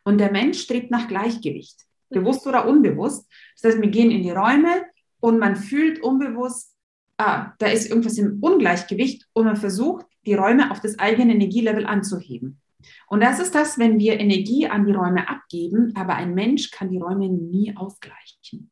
[0.05, 1.81] Und der Mensch strebt nach Gleichgewicht,
[2.11, 3.27] bewusst oder unbewusst.
[3.55, 4.85] Das heißt, wir gehen in die Räume
[5.21, 6.75] und man fühlt unbewusst,
[7.19, 11.87] ah, da ist irgendwas im Ungleichgewicht und man versucht, die Räume auf das eigene Energielevel
[11.87, 12.61] anzuheben.
[13.09, 16.91] Und das ist das, wenn wir Energie an die Räume abgeben, aber ein Mensch kann
[16.91, 18.71] die Räume nie ausgleichen.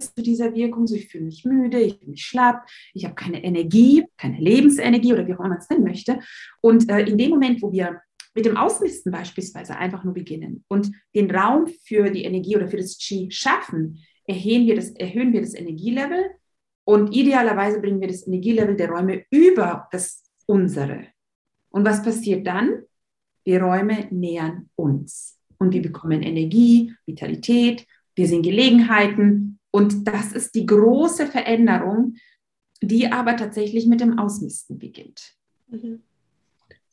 [0.00, 3.42] Zu dieser Wirkung, so ich fühle mich müde, ich fühle mich schlapp, ich habe keine
[3.42, 6.18] Energie, keine Lebensenergie oder wie auch immer man es nennen möchte.
[6.60, 8.00] Und äh, in dem Moment, wo wir
[8.34, 12.76] mit dem Ausmisten beispielsweise einfach nur beginnen und den Raum für die Energie oder für
[12.76, 16.30] das Qi schaffen, erhöhen wir das, erhöhen wir das Energielevel
[16.84, 21.06] und idealerweise bringen wir das Energielevel der Räume über das unsere.
[21.70, 22.82] Und was passiert dann?
[23.46, 30.54] Die Räume nähern uns und wir bekommen Energie, Vitalität, wir sehen Gelegenheiten und das ist
[30.54, 32.16] die große Veränderung,
[32.80, 35.34] die aber tatsächlich mit dem Ausmisten beginnt.
[35.68, 36.02] Mhm.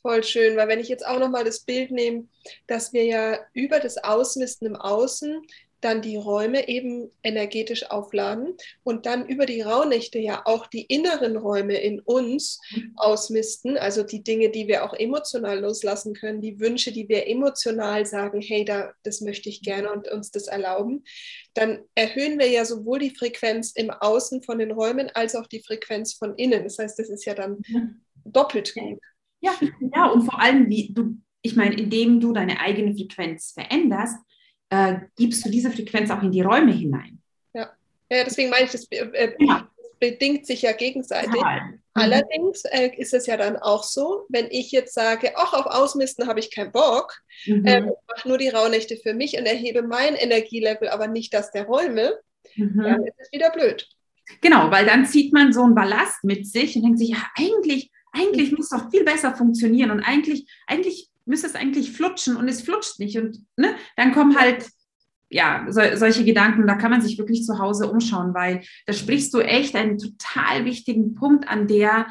[0.02, 2.28] Voll schön, weil wenn ich jetzt auch nochmal das Bild nehme,
[2.66, 5.44] dass wir ja über das Ausmisten im Außen
[5.82, 11.36] dann die Räume eben energetisch aufladen und dann über die Rauhnächte ja auch die inneren
[11.36, 12.60] Räume in uns
[12.96, 18.06] ausmisten, also die Dinge, die wir auch emotional loslassen können, die Wünsche, die wir emotional
[18.06, 21.04] sagen, hey, da, das möchte ich gerne und uns das erlauben,
[21.54, 25.62] dann erhöhen wir ja sowohl die Frequenz im Außen von den Räumen als auch die
[25.62, 26.64] Frequenz von innen.
[26.64, 27.58] Das heißt, das ist ja dann
[28.24, 29.00] doppelt gut.
[29.42, 29.54] Ja,
[29.94, 34.18] ja, und vor allem, wie du, ich meine, indem du deine eigene Frequenz veränderst,
[34.72, 37.20] äh, gibst du diese Frequenz auch in die Räume hinein.
[37.54, 37.70] Ja,
[38.10, 39.70] ja deswegen meine ich, das, äh, ja.
[40.00, 41.42] bedingt sich ja gegenseitig.
[41.42, 41.80] Mhm.
[41.94, 46.28] Allerdings äh, ist es ja dann auch so, wenn ich jetzt sage, ach, auf Ausmisten
[46.28, 47.66] habe ich keinen Bock, mhm.
[47.66, 51.66] äh, mache nur die Rauhnächte für mich und erhebe mein Energielevel, aber nicht das der
[51.66, 52.14] Räume,
[52.56, 52.82] mhm.
[52.82, 53.88] dann ist es wieder blöd.
[54.40, 57.92] Genau, weil dann zieht man so einen Ballast mit sich und denkt sich, ja, eigentlich,
[58.14, 62.62] eigentlich muss doch viel besser funktionieren und eigentlich, eigentlich müsste es eigentlich flutschen und es
[62.62, 63.18] flutscht nicht.
[63.18, 64.68] Und ne, dann kommen halt
[65.30, 69.34] ja, so, solche Gedanken, da kann man sich wirklich zu Hause umschauen, weil da sprichst
[69.34, 72.08] du echt einen total wichtigen Punkt an, der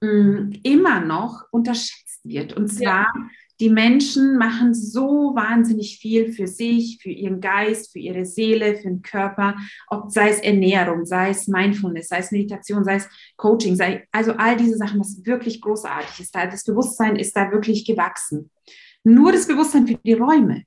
[0.00, 2.52] mh, mm, immer noch unterschätzt wird.
[2.52, 3.28] Und zwar ja
[3.60, 8.88] die Menschen machen so wahnsinnig viel für sich, für ihren Geist, für ihre Seele, für
[8.88, 9.54] den Körper,
[9.88, 14.32] ob sei es Ernährung, sei es Mindfulness, sei es Meditation, sei es Coaching, sei also
[14.32, 16.34] all diese Sachen, was wirklich großartig ist.
[16.34, 18.50] Da das Bewusstsein ist da wirklich gewachsen.
[19.04, 20.64] Nur das Bewusstsein für die Räume,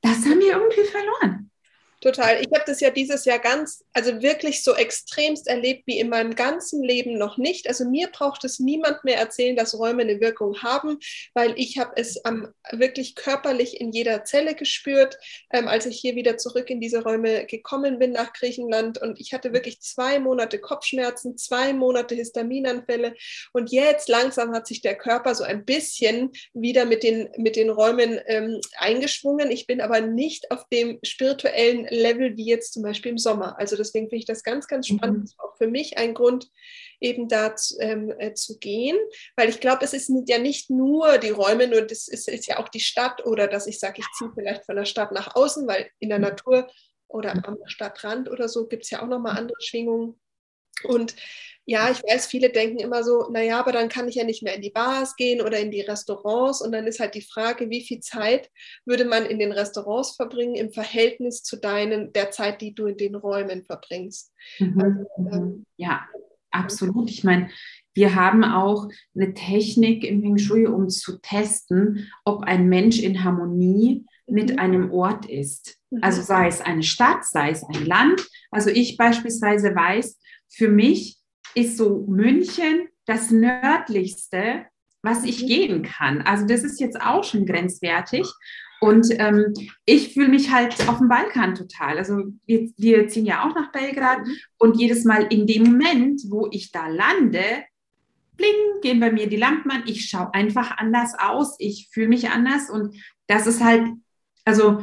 [0.00, 1.50] das haben wir irgendwie verloren.
[2.02, 2.42] Total.
[2.42, 6.34] Ich habe das ja dieses Jahr ganz, also wirklich so extremst erlebt wie in meinem
[6.34, 7.68] ganzen Leben noch nicht.
[7.68, 10.98] Also mir braucht es niemand mehr erzählen, dass Räume eine Wirkung haben,
[11.32, 15.16] weil ich habe es ähm, wirklich körperlich in jeder Zelle gespürt,
[15.50, 18.98] ähm, als ich hier wieder zurück in diese Räume gekommen bin nach Griechenland.
[19.00, 23.14] Und ich hatte wirklich zwei Monate Kopfschmerzen, zwei Monate Histaminanfälle.
[23.54, 27.70] Und jetzt langsam hat sich der Körper so ein bisschen wieder mit den, mit den
[27.70, 29.50] Räumen ähm, eingeschwungen.
[29.50, 33.58] Ich bin aber nicht auf dem spirituellen Level wie jetzt zum Beispiel im Sommer.
[33.58, 35.18] Also deswegen finde ich das ganz, ganz spannend.
[35.18, 35.22] Mhm.
[35.22, 36.50] Das ist auch für mich ein Grund,
[37.00, 38.96] eben da ähm, äh, zu gehen,
[39.36, 42.58] weil ich glaube, es ist ja nicht nur die Räume, nur das ist, ist ja
[42.58, 45.66] auch die Stadt oder dass ich sage, ich ziehe vielleicht von der Stadt nach außen,
[45.66, 46.24] weil in der mhm.
[46.24, 46.68] Natur
[47.08, 50.20] oder am Stadtrand oder so gibt es ja auch nochmal andere Schwingungen.
[50.84, 51.16] Und
[51.68, 54.54] ja, ich weiß, viele denken immer so, naja, aber dann kann ich ja nicht mehr
[54.54, 56.62] in die Bars gehen oder in die Restaurants.
[56.62, 58.50] Und dann ist halt die Frage, wie viel Zeit
[58.84, 62.96] würde man in den Restaurants verbringen im Verhältnis zu deinen, der Zeit, die du in
[62.96, 64.32] den Räumen verbringst.
[64.60, 64.80] Mhm.
[64.80, 66.06] Also, ähm, ja,
[66.52, 67.10] absolut.
[67.10, 67.50] Ich meine,
[67.94, 73.24] wir haben auch eine Technik im Feng Shui, um zu testen, ob ein Mensch in
[73.24, 74.58] Harmonie mit mhm.
[74.60, 75.78] einem Ort ist.
[76.00, 76.26] Also mhm.
[76.26, 78.24] sei es eine Stadt, sei es ein Land.
[78.52, 81.18] Also ich beispielsweise weiß, für mich
[81.54, 84.66] ist so München das nördlichste,
[85.02, 85.46] was ich mhm.
[85.46, 86.22] gehen kann.
[86.22, 88.26] Also das ist jetzt auch schon grenzwertig.
[88.80, 89.54] Und ähm,
[89.86, 91.96] ich fühle mich halt auf dem Balkan total.
[91.96, 94.36] Also wir, wir ziehen ja auch nach Belgrad mhm.
[94.58, 97.42] und jedes Mal in dem Moment, wo ich da lande,
[98.36, 99.84] bling, gehen bei mir die Lampen an.
[99.86, 101.56] Ich schaue einfach anders aus.
[101.58, 102.94] Ich fühle mich anders und
[103.28, 103.88] das ist halt,
[104.44, 104.82] also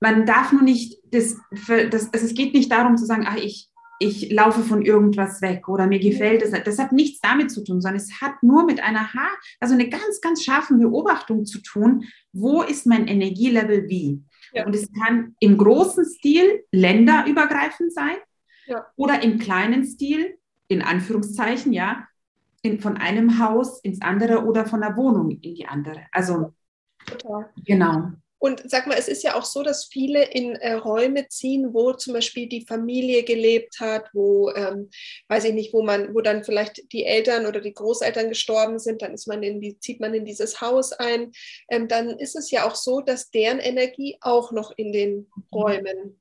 [0.00, 1.36] man darf nur nicht, das,
[1.66, 5.68] das, also es geht nicht darum zu sagen, ach, ich, ich laufe von irgendwas weg
[5.68, 6.50] oder mir gefällt es.
[6.50, 9.30] Das hat nichts damit zu tun, sondern es hat nur mit einer Haar,
[9.60, 14.22] also eine ganz, ganz scharfen Beobachtung zu tun, wo ist mein Energielevel wie.
[14.52, 14.66] Ja.
[14.66, 18.16] Und es kann im großen Stil länderübergreifend sein
[18.66, 18.86] ja.
[18.96, 22.06] oder im kleinen Stil, in Anführungszeichen, ja,
[22.62, 26.06] in, von einem Haus ins andere oder von der Wohnung in die andere.
[26.12, 26.52] Also,
[27.06, 27.50] Total.
[27.64, 28.12] genau.
[28.46, 31.92] Und sag mal, es ist ja auch so, dass viele in äh, Räume ziehen, wo
[31.92, 34.88] zum Beispiel die Familie gelebt hat, wo, ähm,
[35.28, 39.02] weiß ich nicht, wo man, wo dann vielleicht die Eltern oder die Großeltern gestorben sind,
[39.02, 41.32] dann ist man in die, zieht man in dieses Haus ein.
[41.68, 45.28] Ähm, dann ist es ja auch so, dass deren Energie auch noch in den.
[45.52, 46.20] Räumen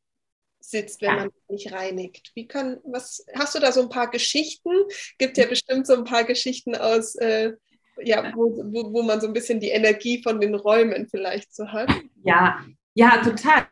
[0.60, 2.32] sitzt, wenn man nicht reinigt.
[2.34, 4.70] Wie kann, was, hast du da so ein paar Geschichten?
[5.18, 7.54] Gibt ja bestimmt so ein paar Geschichten aus äh,
[8.02, 11.68] ja, wo, wo, wo man so ein bisschen die Energie von den Räumen vielleicht so
[11.68, 11.90] hat.
[12.24, 13.68] Ja, ja, total.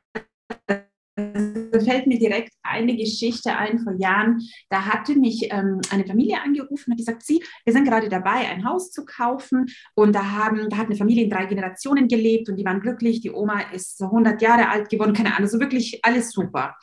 [1.16, 4.42] Da fällt mir direkt eine Geschichte ein vor Jahren.
[4.70, 8.50] Da hatte mich ähm, eine Familie angerufen und hat gesagt, Sie, wir sind gerade dabei,
[8.50, 9.68] ein Haus zu kaufen.
[9.94, 13.22] Und da, haben, da hat eine Familie in drei Generationen gelebt und die waren glücklich.
[13.22, 16.76] Die Oma ist so 100 Jahre alt geworden, keine Ahnung, so wirklich alles super.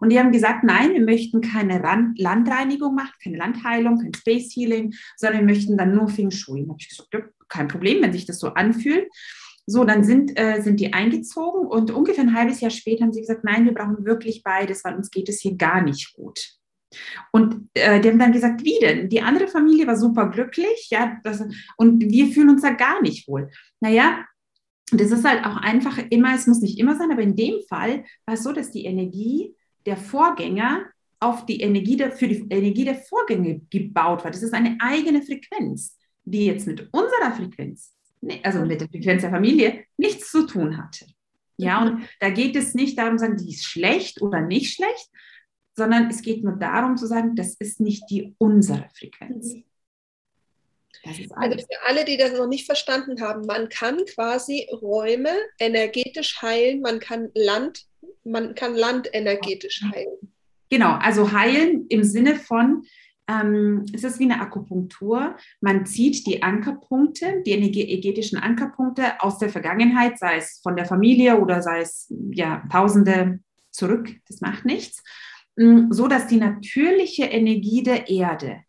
[0.00, 4.54] Und die haben gesagt, nein, wir möchten keine Rand Landreinigung machen, keine Landheilung, kein Space
[4.54, 6.62] Healing, sondern wir möchten dann nur Feng Shui.
[6.62, 9.08] Da habe ich gesagt, ja, kein Problem, wenn sich das so anfühlt.
[9.70, 13.20] So, dann sind, äh, sind die eingezogen und ungefähr ein halbes Jahr später haben sie
[13.20, 16.54] gesagt, nein, wir brauchen wirklich beides, weil uns geht es hier gar nicht gut.
[17.32, 19.10] Und äh, die haben dann gesagt, wie denn?
[19.10, 21.44] Die andere Familie war super glücklich, ja, das,
[21.76, 23.50] und wir fühlen uns da gar nicht wohl.
[23.80, 24.24] Naja,
[24.90, 28.04] das ist halt auch einfach immer, es muss nicht immer sein, aber in dem Fall
[28.24, 29.54] war es so, dass die Energie
[29.84, 30.86] der Vorgänger
[31.20, 34.30] auf die Energie der, für die Energie der Vorgänge gebaut war.
[34.30, 37.92] Das ist eine eigene Frequenz, die jetzt mit unserer Frequenz
[38.42, 41.06] also mit der Frequenz der Familie, nichts zu tun hatte.
[41.56, 45.10] Ja, und da geht es nicht darum zu sagen, die ist schlecht oder nicht schlecht,
[45.76, 49.54] sondern es geht nur darum zu sagen, das ist nicht die unsere Frequenz.
[49.54, 49.64] Mhm.
[51.04, 56.80] Also für alle, die das noch nicht verstanden haben, man kann quasi Räume energetisch heilen,
[56.80, 57.86] man kann Land,
[58.24, 60.32] man kann Land energetisch heilen.
[60.70, 62.84] Genau, also heilen im Sinne von,
[63.28, 65.36] ähm, es ist wie eine Akupunktur.
[65.60, 71.38] Man zieht die Ankerpunkte, die energetischen Ankerpunkte aus der Vergangenheit, sei es von der Familie
[71.38, 75.02] oder sei es ja Tausende zurück, das macht nichts,
[75.56, 78.62] mm, so dass die natürliche Energie der Erde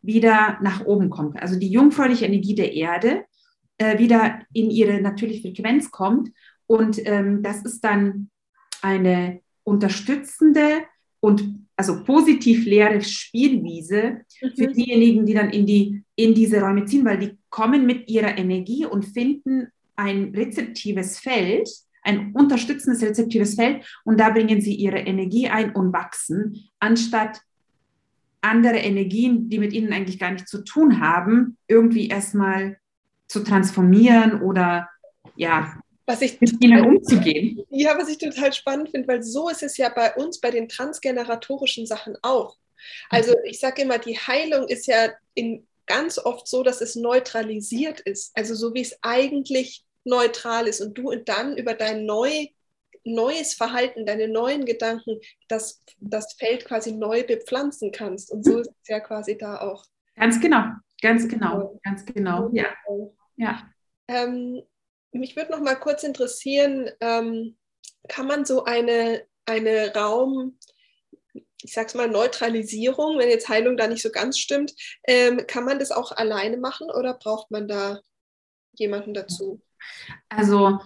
[0.00, 1.40] wieder nach oben kommt.
[1.42, 3.24] Also die jungfräuliche Energie der Erde
[3.76, 6.30] äh, wieder in ihre natürliche Frequenz kommt.
[6.66, 8.30] Und ähm, das ist dann
[8.80, 10.84] eine unterstützende
[11.20, 14.50] und also positiv leere Spielwiese mhm.
[14.56, 18.36] für diejenigen, die dann in, die, in diese Räume ziehen, weil die kommen mit ihrer
[18.36, 21.68] Energie und finden ein rezeptives Feld,
[22.02, 27.40] ein unterstützendes rezeptives Feld und da bringen sie ihre Energie ein und wachsen, anstatt
[28.40, 32.78] andere Energien, die mit ihnen eigentlich gar nichts zu tun haben, irgendwie erstmal
[33.28, 34.88] zu transformieren oder
[35.36, 37.62] ja, was ich mit ihnen umzugehen.
[37.68, 40.66] Ja, was ich total spannend finde, weil so ist es ja bei uns, bei den
[40.66, 42.56] transgeneratorischen Sachen auch.
[43.10, 43.44] Also mhm.
[43.44, 48.34] ich sage immer, die Heilung ist ja in, ganz oft so, dass es neutralisiert ist.
[48.34, 52.46] Also so wie es eigentlich neutral ist und du dann über dein neu,
[53.04, 58.30] neues Verhalten, deine neuen Gedanken, das, das Feld quasi neu bepflanzen kannst.
[58.30, 59.84] Und so ist es ja quasi da auch.
[60.16, 60.64] Ganz genau,
[61.02, 62.66] ganz genau, ganz genau, ja.
[63.36, 63.70] ja.
[64.08, 64.62] Ähm,
[65.12, 67.56] mich würde noch mal kurz interessieren, ähm,
[68.08, 70.58] kann man so eine, eine Raum,
[71.62, 74.74] ich sag's mal, Neutralisierung, wenn jetzt Heilung da nicht so ganz stimmt,
[75.06, 78.00] ähm, kann man das auch alleine machen oder braucht man da
[78.74, 79.60] jemanden dazu?
[80.28, 80.78] Also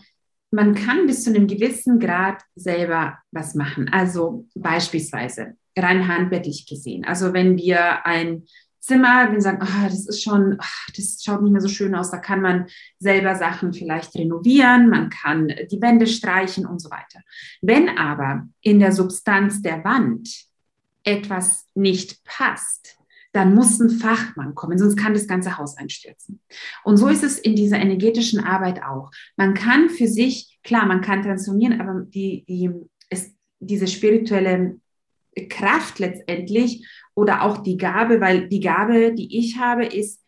[0.50, 3.88] man kann bis zu einem gewissen Grad selber was machen.
[3.90, 7.04] Also beispielsweise rein handwerklich gesehen.
[7.04, 8.46] Also wenn wir ein
[8.82, 11.94] Zimmer, wenn sie sagen, oh, das ist schon, oh, das schaut nicht mehr so schön
[11.94, 12.66] aus, da kann man
[12.98, 17.20] selber Sachen vielleicht renovieren, man kann die Wände streichen und so weiter.
[17.60, 20.28] Wenn aber in der Substanz der Wand
[21.04, 22.98] etwas nicht passt,
[23.32, 26.40] dann muss ein Fachmann kommen, sonst kann das ganze Haus einstürzen.
[26.82, 29.10] Und so ist es in dieser energetischen Arbeit auch.
[29.36, 32.70] Man kann für sich, klar, man kann transformieren, aber die, die,
[33.10, 34.80] ist diese spirituelle
[35.48, 40.20] Kraft letztendlich oder auch die Gabe, weil die Gabe, die ich habe, ist,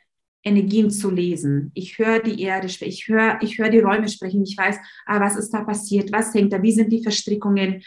[0.47, 1.71] Energien zu lesen.
[1.73, 4.43] Ich höre die Erde, ich höre, ich höre die Räume sprechen.
[4.43, 6.13] Ich weiß, ah, was ist da passiert?
[6.13, 6.63] Was hängt da?
[6.63, 7.83] Wie sind die Verstrickungen?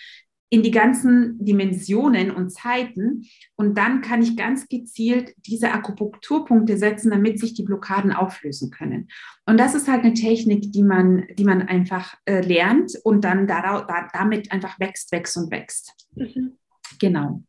[0.49, 3.25] in die ganzen Dimensionen und Zeiten.
[3.55, 9.09] Und dann kann ich ganz gezielt diese Akupunkturpunkte setzen, damit sich die Blockaden auflösen können.
[9.45, 13.45] Und das ist halt eine Technik, die man, die man einfach äh, lernt und dann
[13.47, 15.93] daraus, da, damit einfach wächst, wächst und wächst.
[16.15, 16.57] Mhm.
[16.99, 17.41] Genau.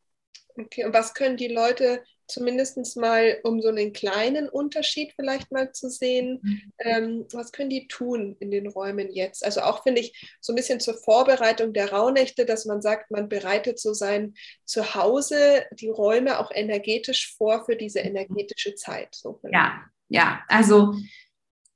[0.57, 5.73] Okay, und was können die Leute zumindest mal, um so einen kleinen Unterschied vielleicht mal
[5.73, 6.73] zu sehen, mhm.
[6.79, 9.45] ähm, was können die tun in den Räumen jetzt?
[9.45, 13.29] Also auch finde ich so ein bisschen zur Vorbereitung der Rauhnächte, dass man sagt, man
[13.29, 14.35] bereitet so sein
[14.67, 18.09] Zuhause, die Räume auch energetisch vor für diese mhm.
[18.09, 19.15] energetische Zeit.
[19.15, 20.95] So ja, ja, also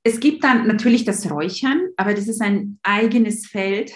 [0.03, 3.93] es gibt dann natürlich das Räuchern, aber das ist ein eigenes Feld.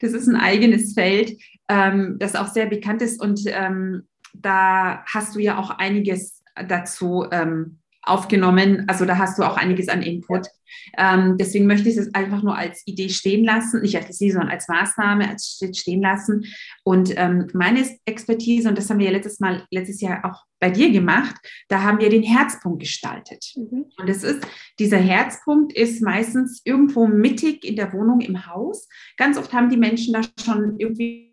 [0.00, 3.20] Das ist ein eigenes Feld, ähm, das auch sehr bekannt ist.
[3.20, 7.78] Und ähm, da hast du ja auch einiges dazu ähm,
[8.08, 8.84] aufgenommen.
[8.88, 10.46] Also da hast du auch einiges an Input.
[10.96, 14.50] Ähm, deswegen möchte ich es einfach nur als Idee stehen lassen, nicht als Idee, sondern
[14.50, 16.44] als Maßnahme als stehen lassen.
[16.84, 20.70] Und ähm, meine Expertise, und das haben wir ja letztes Mal, letztes Jahr auch bei
[20.70, 21.36] dir gemacht,
[21.68, 23.52] da haben wir den Herzpunkt gestaltet.
[23.56, 23.86] Mhm.
[23.98, 24.46] Und es ist,
[24.78, 28.88] dieser Herzpunkt ist meistens irgendwo mittig in der Wohnung im Haus.
[29.16, 31.28] Ganz oft haben die Menschen da schon irgendwie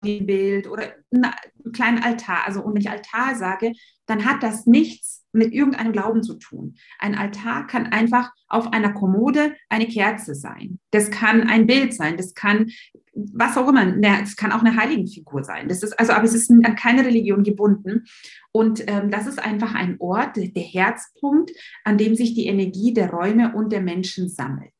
[0.00, 2.46] Bild oder einen kleinen Altar.
[2.46, 3.72] Also, und wenn ich Altar sage,
[4.06, 6.74] dann hat das nichts mit irgendeinem Glauben zu tun.
[6.98, 10.80] Ein Altar kann einfach auf einer Kommode eine Kerze sein.
[10.90, 12.16] Das kann ein Bild sein.
[12.16, 12.70] Das kann
[13.14, 13.96] was auch immer.
[14.22, 15.68] Es kann auch eine Heiligenfigur sein.
[15.68, 18.04] Das ist also, aber es ist an keine Religion gebunden.
[18.52, 21.52] Und ähm, das ist einfach ein Ort, der Herzpunkt,
[21.84, 24.72] an dem sich die Energie der Räume und der Menschen sammelt.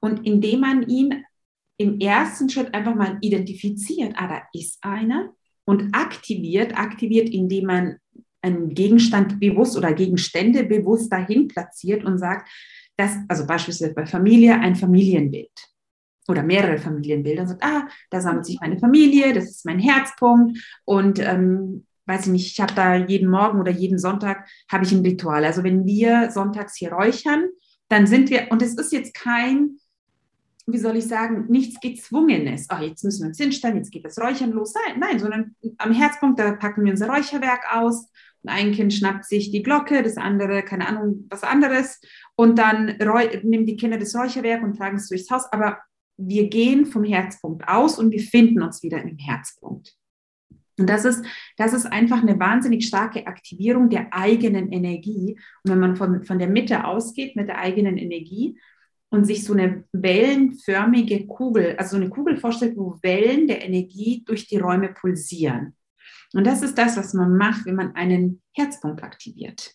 [0.00, 1.24] Und indem man ihn
[1.80, 5.32] im ersten Schritt einfach mal identifiziert, ah, da ist einer
[5.64, 7.96] und aktiviert, aktiviert, indem man
[8.42, 12.50] einen Gegenstand bewusst oder Gegenstände bewusst dahin platziert und sagt,
[12.98, 15.50] dass, also beispielsweise bei Familie ein Familienbild
[16.28, 20.58] oder mehrere Familienbilder und sagt, ah, da sammelt sich meine Familie, das ist mein Herzpunkt
[20.84, 24.92] und ähm, weiß ich nicht, ich habe da jeden Morgen oder jeden Sonntag habe ich
[24.92, 25.46] ein Ritual.
[25.46, 27.44] Also wenn wir sonntags hier räuchern,
[27.88, 29.78] dann sind wir, und es ist jetzt kein
[30.72, 32.68] wie soll ich sagen, nichts Gezwungenes.
[32.72, 34.74] Oh, jetzt müssen wir uns hinstellen, jetzt geht das Räuchern los.
[34.74, 38.10] Nein, nein, sondern am Herzpunkt, da packen wir unser Räucherwerk aus.
[38.46, 42.00] ein Kind schnappt sich die Glocke, das andere, keine Ahnung, was anderes.
[42.36, 42.96] Und dann
[43.42, 45.44] nehmen die Kinder das Räucherwerk und tragen es durchs Haus.
[45.52, 45.78] Aber
[46.16, 49.94] wir gehen vom Herzpunkt aus und wir finden uns wieder im Herzpunkt.
[50.80, 51.24] Und das ist,
[51.58, 55.38] das ist einfach eine wahnsinnig starke Aktivierung der eigenen Energie.
[55.62, 58.58] Und wenn man von, von der Mitte ausgeht mit der eigenen Energie,
[59.10, 64.22] und sich so eine wellenförmige Kugel, also so eine Kugel vorstellt, wo Wellen der Energie
[64.24, 65.76] durch die Räume pulsieren.
[66.32, 69.74] Und das ist das, was man macht, wenn man einen Herzpunkt aktiviert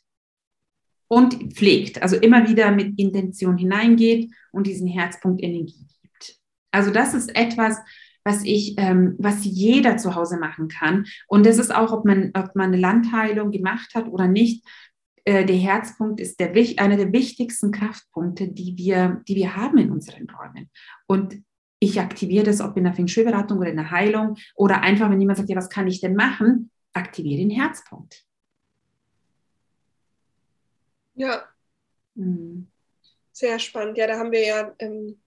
[1.08, 6.40] und pflegt, also immer wieder mit Intention hineingeht und diesen Herzpunkt Energie gibt.
[6.72, 7.78] Also das ist etwas,
[8.24, 11.06] was ich, ähm, was jeder zu Hause machen kann.
[11.28, 14.66] Und das ist auch, ob man, ob man eine Landheilung gemacht hat oder nicht,
[15.26, 19.92] äh, der Herzpunkt ist der, einer der wichtigsten Kraftpunkte, die wir, die wir haben in
[19.92, 20.70] unseren Räumen.
[21.08, 21.44] Und
[21.80, 25.20] ich aktiviere das, ob in der Feng Shui-Beratung oder in der Heilung oder einfach, wenn
[25.20, 26.72] jemand sagt, ja, was kann ich denn machen?
[26.94, 28.24] Aktiviere den Herzpunkt.
[31.16, 31.44] Ja.
[32.14, 32.68] Mhm.
[33.32, 33.98] Sehr spannend.
[33.98, 35.20] Ja, da haben wir ja ähm,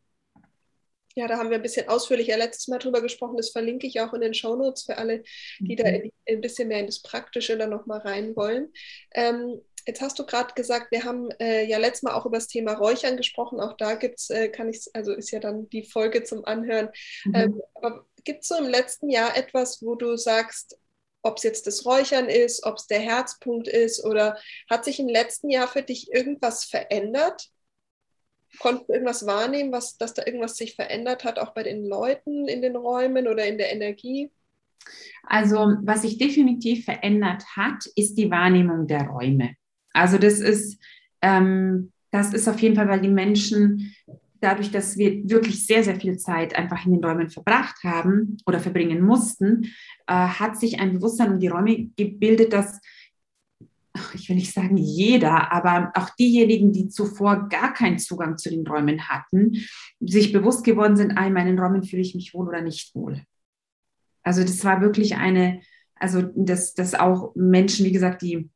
[1.19, 3.37] ja, da haben wir ein bisschen ausführlicher letztes Mal drüber gesprochen.
[3.37, 5.25] Das verlinke ich auch in den Shownotes für alle,
[5.59, 5.77] die mhm.
[5.77, 8.73] da ein bisschen mehr in das Praktische dann nochmal rein wollen.
[9.13, 12.47] Ähm, Jetzt hast du gerade gesagt, wir haben äh, ja letztes Mal auch über das
[12.47, 13.59] Thema Räuchern gesprochen.
[13.59, 16.91] Auch da gibt es, äh, kann ich, also ist ja dann die Folge zum Anhören.
[17.25, 17.35] Mhm.
[17.35, 20.79] Ähm, aber gibt es so im letzten Jahr etwas, wo du sagst,
[21.23, 24.37] ob es jetzt das Räuchern ist, ob es der Herzpunkt ist oder
[24.69, 27.49] hat sich im letzten Jahr für dich irgendwas verändert?
[28.59, 32.47] Konntest du irgendwas wahrnehmen, was, dass da irgendwas sich verändert hat, auch bei den Leuten
[32.47, 34.31] in den Räumen oder in der Energie?
[35.23, 39.55] Also, was sich definitiv verändert hat, ist die Wahrnehmung der Räume.
[39.99, 40.81] Also das ist,
[41.23, 43.95] ähm, das ist auf jeden Fall, weil die Menschen
[44.41, 48.61] dadurch, dass wir wirklich sehr, sehr viel Zeit einfach in den Räumen verbracht haben oder
[48.61, 49.65] verbringen mussten,
[50.07, 52.81] äh, hat sich ein Bewusstsein um die Räume gebildet, dass
[54.15, 58.65] ich will nicht sagen jeder, aber auch diejenigen, die zuvor gar keinen Zugang zu den
[58.65, 59.57] Räumen hatten,
[59.99, 63.23] sich bewusst geworden sind, ah, in meinen Räumen fühle ich mich wohl oder nicht wohl.
[64.23, 65.63] Also das war wirklich eine,
[65.97, 68.49] also dass, dass auch Menschen, wie gesagt, die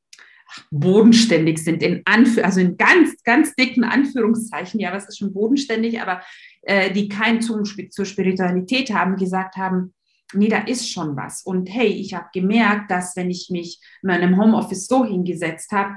[0.71, 6.01] bodenständig sind, in Anführ also in ganz, ganz dicken Anführungszeichen, ja, was ist schon bodenständig,
[6.01, 6.23] aber
[6.63, 9.95] äh, die keinen Zugang zur Spiritualität haben, gesagt haben,
[10.35, 11.43] nee, da ist schon was.
[11.43, 15.97] Und hey, ich habe gemerkt, dass wenn ich mich in meinem Homeoffice so hingesetzt habe,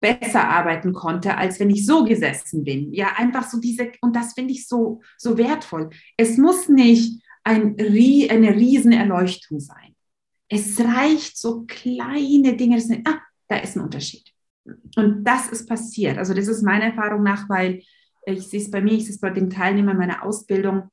[0.00, 2.92] besser arbeiten konnte, als wenn ich so gesessen bin.
[2.92, 5.90] Ja, einfach so diese, und das finde ich so, so wertvoll.
[6.16, 9.94] Es muss nicht ein, eine Riesenerleuchtung sein.
[10.48, 14.32] Es reicht so kleine Dinge, das sind, ah, da ist ein Unterschied.
[14.96, 16.18] Und das ist passiert.
[16.18, 17.82] Also das ist meiner Erfahrung nach, weil
[18.26, 20.88] ich sehe es bei mir, ich sehe es bei den Teilnehmern meiner Ausbildung,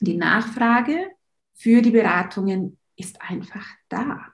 [0.00, 1.10] die Nachfrage
[1.54, 4.32] für die Beratungen ist einfach da.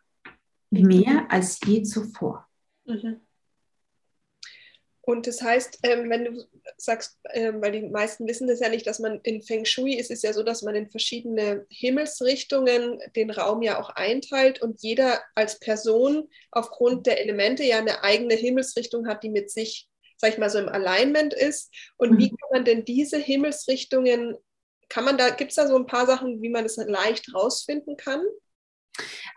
[0.71, 2.47] Mehr als je zuvor.
[2.87, 3.21] Mhm.
[5.05, 6.45] Und das heißt, ähm, wenn du
[6.77, 10.13] sagst, ähm, weil die meisten wissen das ja nicht, dass man in Feng Shui ist
[10.13, 15.21] es ja so, dass man in verschiedene Himmelsrichtungen den Raum ja auch einteilt und jeder
[15.35, 19.89] als Person aufgrund der Elemente ja eine eigene Himmelsrichtung hat, die mit sich,
[20.19, 21.75] sag ich mal, so im Alignment ist.
[21.97, 22.19] Und mhm.
[22.19, 24.37] wie kann man denn diese Himmelsrichtungen,
[24.89, 27.97] kann man da, gibt es da so ein paar Sachen, wie man das leicht rausfinden
[27.97, 28.25] kann?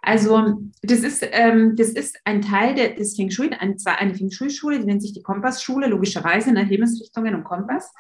[0.02, 4.14] Also das ist, ähm, das ist ein Teil der, des Feng Shui, ein, zwar eine
[4.14, 7.92] Feng Shui-Schule, die nennt sich die Kompassschule, logischerweise, ne, Himmelsrichtungen und Kompass.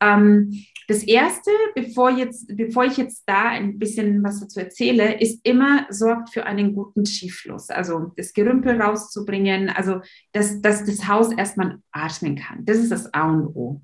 [0.00, 0.52] Ähm,
[0.88, 5.86] das Erste, bevor, jetzt, bevor ich jetzt da ein bisschen was dazu erzähle, ist immer,
[5.88, 7.70] sorgt für einen guten Schieffluss.
[7.70, 10.00] Also das Gerümpel rauszubringen, also
[10.32, 12.64] dass, dass das Haus erstmal atmen kann.
[12.64, 13.80] Das ist das A und O.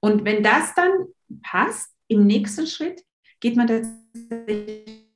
[0.00, 0.90] Und wenn das dann
[1.42, 3.04] passt, im nächsten Schritt
[3.38, 5.09] geht man tatsächlich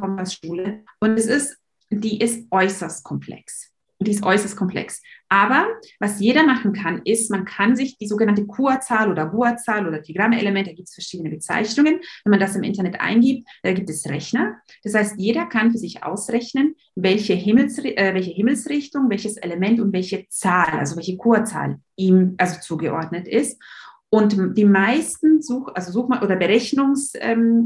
[0.00, 0.84] Kompassschule.
[1.00, 1.56] Und es ist,
[1.90, 3.70] die ist äußerst komplex.
[4.00, 5.00] Die ist äußerst komplex.
[5.28, 5.66] Aber
[6.00, 10.66] was jeder machen kann, ist, man kann sich die sogenannte Kurzzahl oder Gua-Zahl oder Diagramme-Element,
[10.66, 12.00] da gibt es verschiedene Bezeichnungen.
[12.24, 14.60] Wenn man das im Internet eingibt, da gibt es Rechner.
[14.82, 19.92] Das heißt, jeder kann für sich ausrechnen, welche, Himmels, äh, welche Himmelsrichtung, welches Element und
[19.92, 23.58] welche Zahl, also welche Kurzahl ihm also zugeordnet ist.
[24.14, 27.64] Und die meisten Such, also Such oder Berechnungstools, ähm,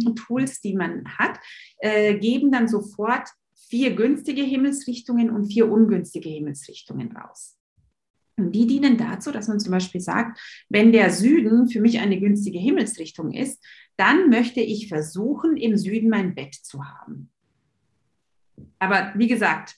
[0.62, 1.40] die man hat,
[1.78, 3.28] äh, geben dann sofort
[3.68, 7.56] vier günstige Himmelsrichtungen und vier ungünstige Himmelsrichtungen raus.
[8.38, 12.20] Und die dienen dazu, dass man zum Beispiel sagt, wenn der Süden für mich eine
[12.20, 13.64] günstige Himmelsrichtung ist,
[13.96, 17.30] dann möchte ich versuchen, im Süden mein Bett zu haben.
[18.78, 19.76] Aber wie gesagt,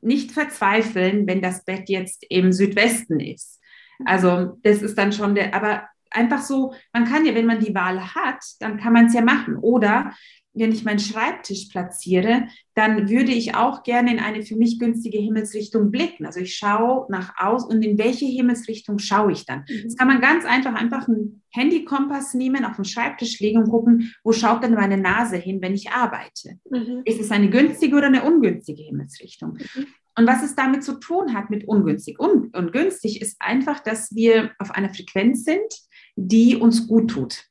[0.00, 3.60] nicht verzweifeln, wenn das Bett jetzt im Südwesten ist.
[4.04, 7.74] Also das ist dann schon der, aber einfach so, man kann ja, wenn man die
[7.74, 9.56] Wahl hat, dann kann man es ja machen.
[9.56, 10.14] Oder
[10.56, 15.18] wenn ich meinen Schreibtisch platziere, dann würde ich auch gerne in eine für mich günstige
[15.18, 16.26] Himmelsrichtung blicken.
[16.26, 19.64] Also ich schaue nach aus und in welche Himmelsrichtung schaue ich dann.
[19.68, 19.82] Mhm.
[19.84, 24.14] Das kann man ganz einfach einfach einen Handykompass nehmen, auf den Schreibtisch legen und gucken,
[24.24, 26.58] wo schaut denn meine Nase hin, wenn ich arbeite.
[26.70, 27.02] Mhm.
[27.04, 29.52] Ist es eine günstige oder eine ungünstige Himmelsrichtung?
[29.52, 29.86] Mhm.
[30.18, 32.18] Und was es damit zu tun hat mit ungünstig.
[32.18, 35.86] Un ungünstig ist einfach, dass wir auf einer Frequenz sind,
[36.16, 37.44] die uns gut tut.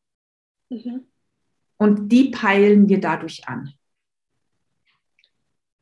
[0.70, 1.06] Mhm.
[1.78, 3.74] Und die peilen wir dadurch an.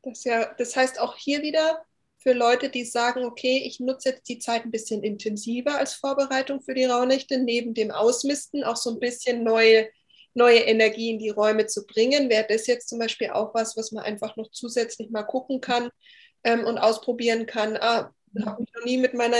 [0.02, 1.84] Das, ja, das heißt auch hier wieder
[2.18, 6.60] für Leute, die sagen, okay, ich nutze jetzt die Zeit ein bisschen intensiver als Vorbereitung
[6.62, 9.88] für die Rauhnächte, neben dem Ausmisten auch so ein bisschen neue,
[10.32, 12.28] neue Energie in die Räume zu bringen.
[12.28, 15.90] Wäre das jetzt zum Beispiel auch was, was man einfach noch zusätzlich mal gucken kann,
[16.44, 18.14] ähm, und ausprobieren kann, ah,
[18.44, 19.36] habe mich noch nie mit meiner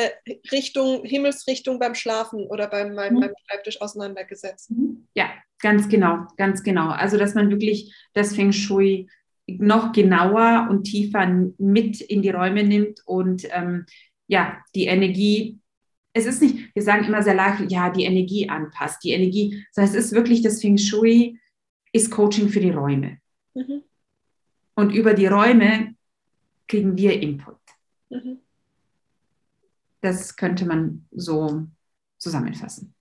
[0.53, 3.31] Richtung, Himmelsrichtung beim Schlafen oder beim, meinem, mhm.
[3.47, 4.71] Schreibtisch auseinandergesetzt.
[4.71, 5.07] Mhm.
[5.15, 5.31] Ja,
[5.61, 6.91] ganz genau, ganz genau.
[6.91, 9.09] Also, dass man wirklich das Feng Shui
[9.47, 11.27] noch genauer und tiefer
[11.59, 13.85] mit in die Räume nimmt und ähm,
[14.27, 15.59] ja, die Energie,
[16.15, 19.95] es ist nicht, wir sagen immer sehr leicht, ja, die Energie anpasst, die Energie, sondern
[19.95, 21.39] es ist wirklich das Feng Shui,
[21.93, 23.19] ist Coaching für die Räume.
[23.55, 23.83] Mhm.
[24.77, 25.95] Und über die Räume
[26.67, 27.59] kriegen wir Input.
[28.11, 28.39] Mhm.
[30.05, 31.63] Das könnte man so
[32.19, 32.95] zusammenfassen.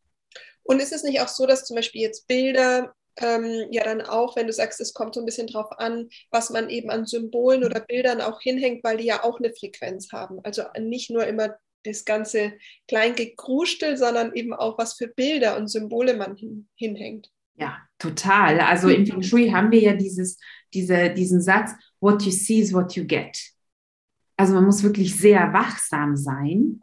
[0.64, 4.38] Und ist es nicht auch so, dass zum Beispiel jetzt Bilder ähm, ja dann auch,
[4.38, 7.66] wenn du sagst, es kommt so ein bisschen drauf an, was man eben an Symbolen
[7.66, 10.39] oder Bildern auch hinhängt, weil die ja auch eine Frequenz haben.
[10.43, 12.54] Also nicht nur immer das ganze
[12.88, 17.30] Kleingekruschtel, sondern eben auch, was für Bilder und Symbole man hin, hinhängt.
[17.56, 18.62] Ja, total.
[18.62, 20.39] Also in Feng Shui haben wir ja dieses,
[20.74, 23.38] diese, diesen Satz, what you see is what you get.
[24.38, 26.80] Also man muss wirklich sehr wachsam sein,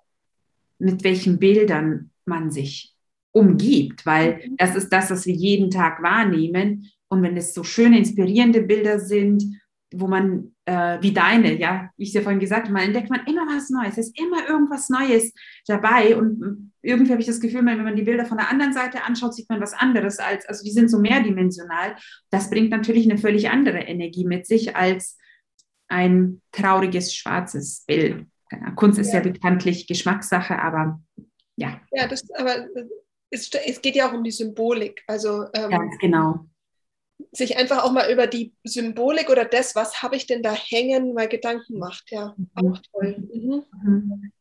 [0.80, 2.94] mit welchen Bildern man sich
[3.32, 4.56] umgibt, weil mhm.
[4.56, 6.90] das ist das, was wir jeden Tag wahrnehmen.
[7.08, 9.60] Und wenn es so schöne, inspirierende Bilder sind,
[9.92, 13.26] wo man, äh, wie deine, ja, wie ich dir vorhin gesagt habe, man entdeckt man
[13.26, 15.32] immer was Neues, es ist immer irgendwas Neues
[15.66, 16.16] dabei.
[16.16, 19.34] Und irgendwie habe ich das Gefühl, wenn man die Bilder von der anderen Seite anschaut,
[19.34, 21.96] sieht man was anderes als, also die sind so mehrdimensional.
[22.30, 25.18] Das bringt natürlich eine völlig andere Energie mit sich als
[25.88, 28.26] ein trauriges schwarzes Bild.
[28.76, 29.18] Kunst ist ja.
[29.18, 31.00] ja bekanntlich Geschmackssache, aber
[31.56, 31.80] ja.
[31.92, 32.66] Ja, das, aber
[33.30, 35.02] es, es, geht ja auch um die Symbolik.
[35.06, 36.46] Also, ähm, Ganz genau.
[37.32, 41.14] sich einfach auch mal über die Symbolik oder das, was habe ich denn da hängen,
[41.14, 42.10] mal Gedanken macht.
[42.10, 43.16] Ja, auch toll.
[43.32, 43.64] Mhm.
[43.82, 44.32] Mhm.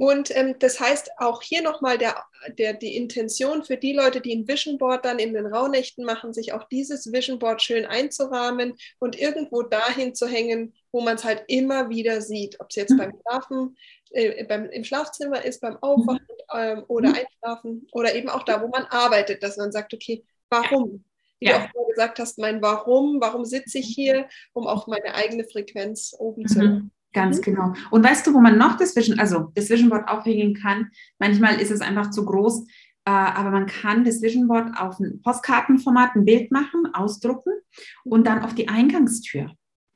[0.00, 2.24] Und ähm, das heißt auch hier nochmal der,
[2.56, 6.32] der, die Intention für die Leute, die ein Vision Board dann in den Rauhnächten machen,
[6.32, 11.24] sich auch dieses Vision Board schön einzurahmen und irgendwo dahin zu hängen, wo man es
[11.24, 12.60] halt immer wieder sieht.
[12.60, 12.98] Ob es jetzt mhm.
[12.98, 13.76] beim Schlafen,
[14.10, 17.16] äh, beim, im Schlafzimmer ist, beim Aufwachen äh, oder mhm.
[17.16, 21.04] Einschlafen oder eben auch da, wo man arbeitet, dass man sagt, okay, warum?
[21.38, 21.68] Wie ja.
[21.72, 26.14] du auch gesagt hast, mein Warum, warum sitze ich hier, um auch meine eigene Frequenz
[26.18, 26.46] oben mhm.
[26.46, 26.92] zu haben.
[27.12, 27.42] Ganz mhm.
[27.42, 27.72] genau.
[27.90, 30.90] Und weißt du, wo man noch das Vision, also das Vision Board aufhängen kann?
[31.18, 32.66] Manchmal ist es einfach zu groß,
[33.06, 37.52] äh, aber man kann das Vision Board auf ein Postkartenformat ein Bild machen, ausdrucken
[38.04, 39.50] und dann auf die Eingangstür.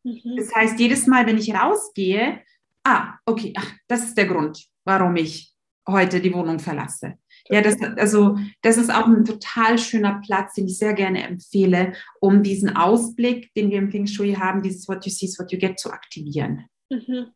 [0.05, 0.37] Mhm.
[0.37, 2.41] Das heißt, jedes Mal, wenn ich rausgehe,
[2.85, 5.55] ah, okay, ach, das ist der Grund, warum ich
[5.89, 7.19] heute die Wohnung verlasse.
[7.51, 11.93] Ja, das, also, das ist auch ein total schöner Platz, den ich sehr gerne empfehle,
[12.21, 15.53] um diesen Ausblick, den wir im Feng Shui haben, dieses What you see is what
[15.53, 16.67] you get zu aktivieren.
[16.89, 17.33] Mhm.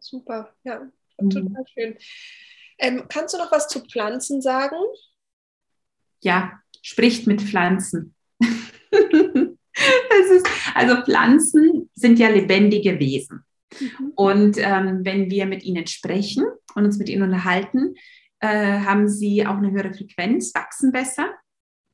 [0.00, 0.80] Super, ja,
[1.20, 1.30] mhm.
[1.30, 1.96] total schön.
[2.78, 4.76] Ähm, kannst du noch was zu Pflanzen sagen?
[6.20, 8.16] Ja, spricht mit Pflanzen.
[10.30, 13.44] ist, also Pflanzen sind ja lebendige Wesen.
[13.78, 14.12] Mhm.
[14.14, 17.94] Und ähm, wenn wir mit ihnen sprechen und uns mit ihnen unterhalten,
[18.40, 21.30] äh, haben sie auch eine höhere Frequenz, wachsen besser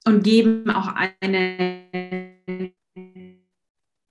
[0.07, 0.89] und geben auch
[1.21, 2.73] eine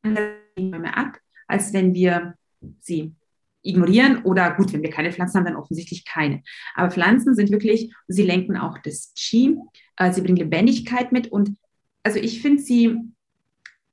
[0.04, 1.18] andere ab
[1.48, 2.36] als wenn wir
[2.82, 3.16] sie
[3.64, 6.44] ignorieren oder gut, wenn wir keine Pflanzen haben, dann offensichtlich keine.
[6.76, 9.58] Aber Pflanzen sind wirklich, sie lenken auch das Qi,
[9.98, 11.58] äh, sie bringen Lebendigkeit mit und
[12.04, 12.96] also ich finde sie,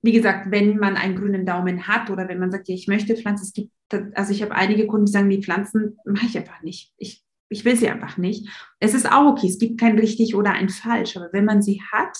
[0.04, 3.16] wie gesagt, wenn man einen grünen Daumen hat oder wenn man sagt, ja, ich möchte
[3.16, 3.72] Pflanzen, es gibt,
[4.14, 6.92] also ich habe einige Kunden, die sagen, die Pflanzen mache ich einfach nicht.
[6.98, 8.46] Ich, ich will sie einfach nicht.
[8.80, 11.80] Es ist auch okay, es gibt kein richtig oder ein falsch, aber wenn man sie
[11.90, 12.18] hat,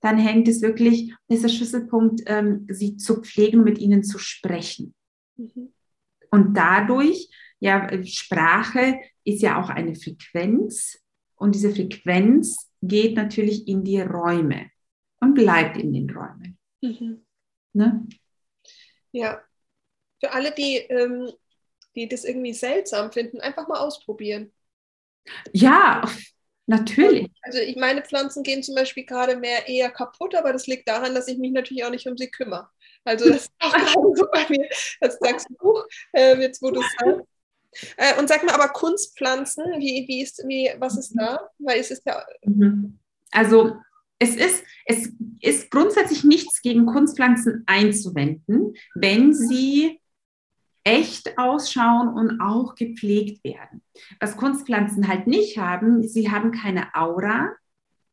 [0.00, 4.94] dann hängt es wirklich, ist der Schlüsselpunkt, ähm, sie zu pflegen, mit ihnen zu sprechen.
[5.36, 5.74] Mhm.
[6.30, 7.28] Und dadurch,
[7.60, 11.02] ja, Sprache ist ja auch eine Frequenz
[11.34, 14.70] und diese Frequenz geht natürlich in die Räume
[15.20, 16.56] und bleibt in den Räumen.
[16.80, 17.25] Mhm.
[17.76, 18.06] Ne?
[19.12, 19.42] Ja,
[20.20, 21.30] für alle, die, ähm,
[21.94, 24.52] die das irgendwie seltsam finden, einfach mal ausprobieren.
[25.52, 26.02] Ja,
[26.66, 27.30] Natürlich.
[27.42, 31.14] Also ich meine Pflanzen gehen zum Beispiel gerade mehr eher kaputt, aber das liegt daran,
[31.14, 32.68] dass ich mich natürlich auch nicht um sie kümmere.
[33.04, 34.68] Also das ist auch gerade so bei mir.
[35.00, 37.22] Das sagst du, äh, jetzt wo du es sagst.
[37.98, 41.48] Äh, und sag mal, aber Kunstpflanzen, wie, wie ist, wie, was ist da?
[41.58, 42.24] Weil es ist ja.
[42.42, 42.98] Mhm.
[43.30, 43.76] Also
[44.18, 50.00] es ist, es ist grundsätzlich nichts gegen Kunstpflanzen einzuwenden, wenn sie
[50.84, 53.82] echt ausschauen und auch gepflegt werden.
[54.20, 57.50] Was Kunstpflanzen halt nicht haben, sie haben keine Aura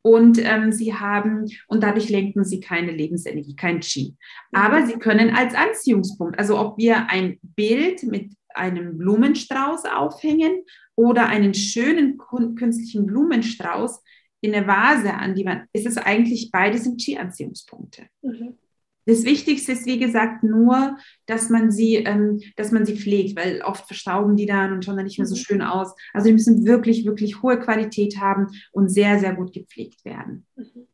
[0.02, 4.16] und ähm, sie haben und dadurch lenken sie keine Lebensenergie, kein Qi.
[4.52, 10.64] Aber sie können als Anziehungspunkt, also ob wir ein Bild mit einem Blumenstrauß aufhängen
[10.96, 14.02] oder einen schönen künstlichen Blumenstrauß
[14.44, 18.02] in eine Vase an die man, ist es eigentlich beides sind Qi-Anziehungspunkte.
[18.20, 18.58] Mhm.
[19.06, 23.62] Das Wichtigste ist, wie gesagt, nur, dass man sie, ähm, dass man sie pflegt, weil
[23.62, 25.40] oft verstauben die dann und schauen dann nicht mehr so mhm.
[25.40, 25.94] schön aus.
[26.12, 30.46] Also die müssen wirklich, wirklich hohe Qualität haben und sehr, sehr gut gepflegt werden.
[30.56, 30.86] Mhm.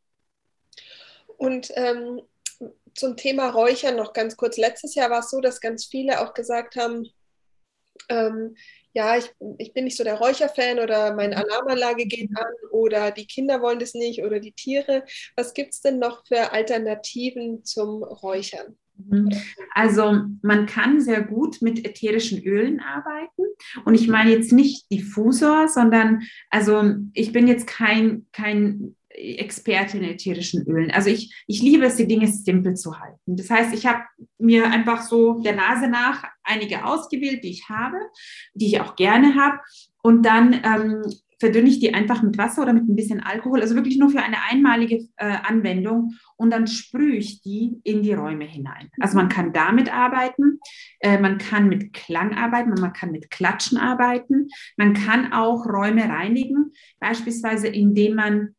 [1.37, 2.21] Und ähm,
[2.95, 4.59] zum Thema Räuchern noch ganz kurz.
[4.59, 7.09] Letztes Jahr war es so, dass ganz viele auch gesagt haben,
[8.09, 8.55] ähm,
[8.93, 11.43] ja, ich, ich bin nicht so der Räucherfan oder meine mhm.
[11.43, 15.05] Alarmanlage geht an oder die Kinder wollen das nicht oder die Tiere.
[15.37, 18.77] Was gibt es denn noch für Alternativen zum Räuchern?
[19.09, 19.31] Mhm.
[19.73, 23.43] Also man kann sehr gut mit ätherischen Ölen arbeiten.
[23.85, 26.83] Und ich meine jetzt nicht Diffusor, sondern also
[27.13, 28.97] ich bin jetzt kein, kein
[29.39, 30.91] Experte in ätherischen Ölen.
[30.91, 33.37] Also ich, ich liebe es, die Dinge simpel zu halten.
[33.37, 34.03] Das heißt, ich habe
[34.39, 37.97] mir einfach so der Nase nach einige ausgewählt, die ich habe,
[38.55, 39.59] die ich auch gerne habe.
[40.03, 41.03] Und dann ähm,
[41.41, 44.23] verdünne ich die einfach mit Wasser oder mit ein bisschen Alkohol, also wirklich nur für
[44.23, 46.15] eine einmalige äh, Anwendung.
[46.37, 48.91] Und dann sprühe ich die in die Räume hinein.
[49.01, 50.61] Also man kann damit arbeiten,
[51.01, 56.09] äh, man kann mit Klang arbeiten, man kann mit Klatschen arbeiten, man kann auch Räume
[56.09, 58.55] reinigen, beispielsweise indem man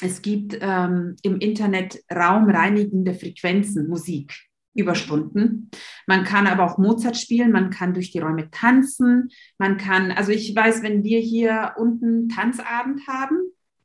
[0.00, 4.34] es gibt ähm, im Internet raumreinigende Frequenzen, Musik
[4.74, 5.70] über Stunden.
[6.06, 10.32] Man kann aber auch Mozart spielen, man kann durch die Räume tanzen, man kann, also
[10.32, 13.36] ich weiß, wenn wir hier unten Tanzabend haben,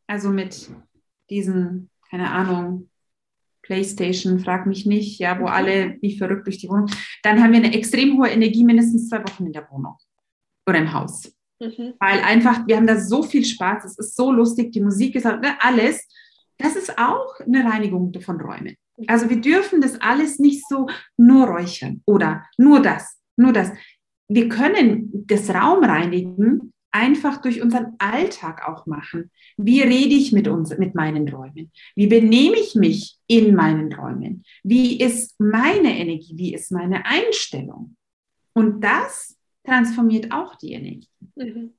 [0.07, 0.69] also mit
[1.29, 2.89] diesen, keine Ahnung,
[3.63, 6.89] Playstation, frag mich nicht, ja, wo alle wie verrückt durch die Wohnung,
[7.23, 9.95] dann haben wir eine extrem hohe Energie mindestens zwei Wochen in der Wohnung
[10.67, 11.34] oder im Haus.
[11.59, 11.93] Mhm.
[11.99, 15.25] Weil einfach, wir haben da so viel Spaß, es ist so lustig, die Musik ist
[15.25, 16.07] halt, ne, alles.
[16.57, 18.75] Das ist auch eine Reinigung von Räumen.
[19.07, 20.87] Also wir dürfen das alles nicht so
[21.17, 23.71] nur räuchern oder nur das, nur das.
[24.29, 29.29] Wir können das Raum reinigen, einfach durch unseren Alltag auch machen.
[29.57, 31.71] Wie rede ich mit uns, mit meinen Räumen?
[31.93, 34.43] Wie benehme ich mich in meinen Räumen?
[34.63, 36.37] Wie ist meine Energie?
[36.37, 37.97] Wie ist meine Einstellung?
[38.53, 39.34] Und das
[39.65, 41.09] transformiert auch die Energie.
[41.35, 41.73] Mhm.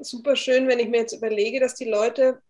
[0.00, 2.40] super schön, wenn ich mir jetzt überlege, dass die Leute,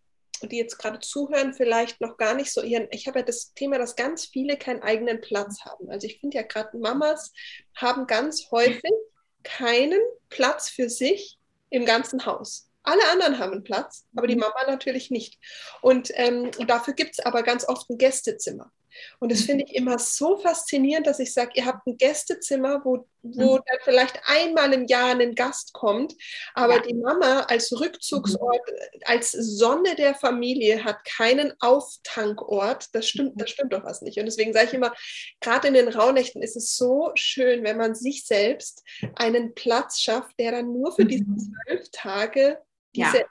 [0.43, 3.78] die jetzt gerade zuhören, vielleicht noch gar nicht so ihren, ich habe ja das Thema,
[3.78, 5.89] dass ganz viele keinen eigenen Platz haben.
[5.89, 7.32] Also ich finde ja gerade Mamas
[7.74, 8.93] haben ganz häufig
[9.43, 11.39] keinen Platz für sich
[11.70, 12.70] im ganzen Haus.
[12.82, 14.43] Alle anderen haben einen Platz, aber die mhm.
[14.43, 15.39] Mama natürlich nicht.
[15.80, 18.70] Und, ähm, und dafür gibt es aber ganz oft ein Gästezimmer.
[19.18, 23.07] Und das finde ich immer so faszinierend, dass ich sage, ihr habt ein Gästezimmer, wo,
[23.22, 23.62] wo mhm.
[23.66, 26.14] dann vielleicht einmal im Jahr ein Gast kommt,
[26.55, 26.82] aber ja.
[26.82, 29.01] die Mama als Rückzugsort, mhm.
[29.05, 32.94] als Sonne der Familie hat keinen Auftankort.
[32.94, 33.40] Das stimmt, mhm.
[33.40, 34.18] das stimmt doch was nicht.
[34.18, 34.92] Und deswegen sage ich immer,
[35.40, 38.82] gerade in den Rauhnächten ist es so schön, wenn man sich selbst
[39.14, 42.59] einen Platz schafft, der dann nur für diese zwölf Tage
[42.94, 43.24] diese ja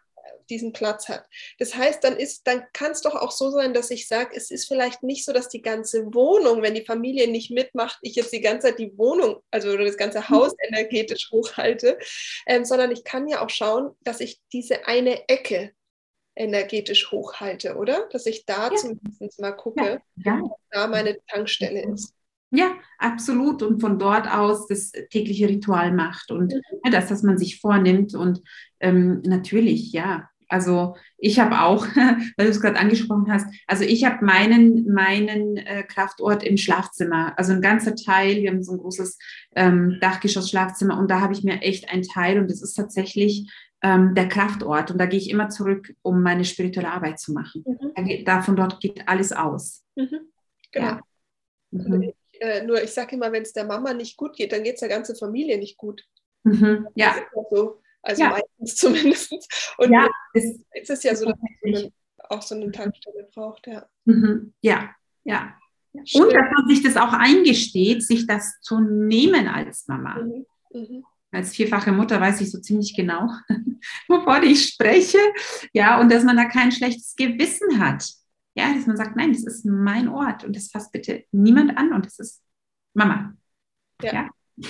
[0.50, 1.26] diesen Platz hat.
[1.60, 4.52] Das heißt, dann ist, dann kann es doch auch so sein, dass ich sage, es
[4.52, 8.34] ist vielleicht nicht so, dass die ganze Wohnung, wenn die Familie nicht mitmacht, ich jetzt
[8.34, 10.76] die ganze Zeit die Wohnung, also oder das ganze Haus mhm.
[10.76, 11.98] energetisch hochhalte,
[12.48, 15.72] ähm, sondern ich kann ja auch schauen, dass ich diese eine Ecke
[16.36, 18.08] energetisch hochhalte, oder?
[18.12, 18.76] Dass ich da ja.
[18.76, 20.38] zumindest mal gucke, ja.
[20.38, 20.42] Ja.
[20.72, 22.14] da meine Tankstelle ist.
[22.52, 23.64] Ja, absolut.
[23.64, 26.92] Und von dort aus das tägliche Ritual macht und mhm.
[26.92, 28.16] das, was man sich vornimmt.
[28.16, 28.42] Und
[28.80, 34.06] ähm, natürlich, ja, also ich habe auch, weil du es gerade angesprochen hast, also ich
[34.06, 38.80] habe meinen, meinen äh, Kraftort im Schlafzimmer, also ein ganzer Teil, wir haben so ein
[38.80, 39.18] großes
[39.56, 44.16] ähm, Dachgeschoss-Schlafzimmer und da habe ich mir echt einen Teil und das ist tatsächlich ähm,
[44.16, 47.64] der Kraftort und da gehe ich immer zurück, um meine spirituelle Arbeit zu machen.
[47.66, 48.26] Mhm.
[48.26, 49.84] Da, von dort geht alles aus.
[49.96, 50.32] Mhm.
[50.72, 50.88] Genau.
[50.88, 51.02] Ja.
[51.72, 52.02] Mhm.
[52.02, 54.76] Ich, äh, nur ich sage immer, wenn es der Mama nicht gut geht, dann geht
[54.76, 56.04] es der ganzen Familie nicht gut.
[56.44, 56.88] Mhm.
[56.96, 57.16] Ja.
[57.52, 57.82] So.
[58.02, 58.38] Also ja.
[58.66, 59.76] Meistens zumindest.
[59.78, 61.92] Und ja, es ist es ja so, dass man
[62.30, 63.86] auch so eine Tankstelle braucht, ja.
[64.06, 64.54] Mhm.
[64.62, 64.92] Ja,
[65.24, 65.56] ja.
[66.04, 66.24] Schön.
[66.24, 70.16] Und dass man sich das auch eingesteht, sich das zu nehmen als Mama.
[70.16, 70.46] Mhm.
[70.74, 71.06] Mhm.
[71.32, 73.30] Als vierfache Mutter weiß ich so ziemlich genau,
[74.08, 75.20] wovon ich spreche.
[75.74, 78.06] Ja, und dass man da kein schlechtes Gewissen hat.
[78.58, 81.92] Ja, dass man sagt, nein, das ist mein Ort und das fasst bitte niemand an
[81.92, 82.42] und das ist
[82.94, 83.36] Mama.
[84.02, 84.30] Ja, ja.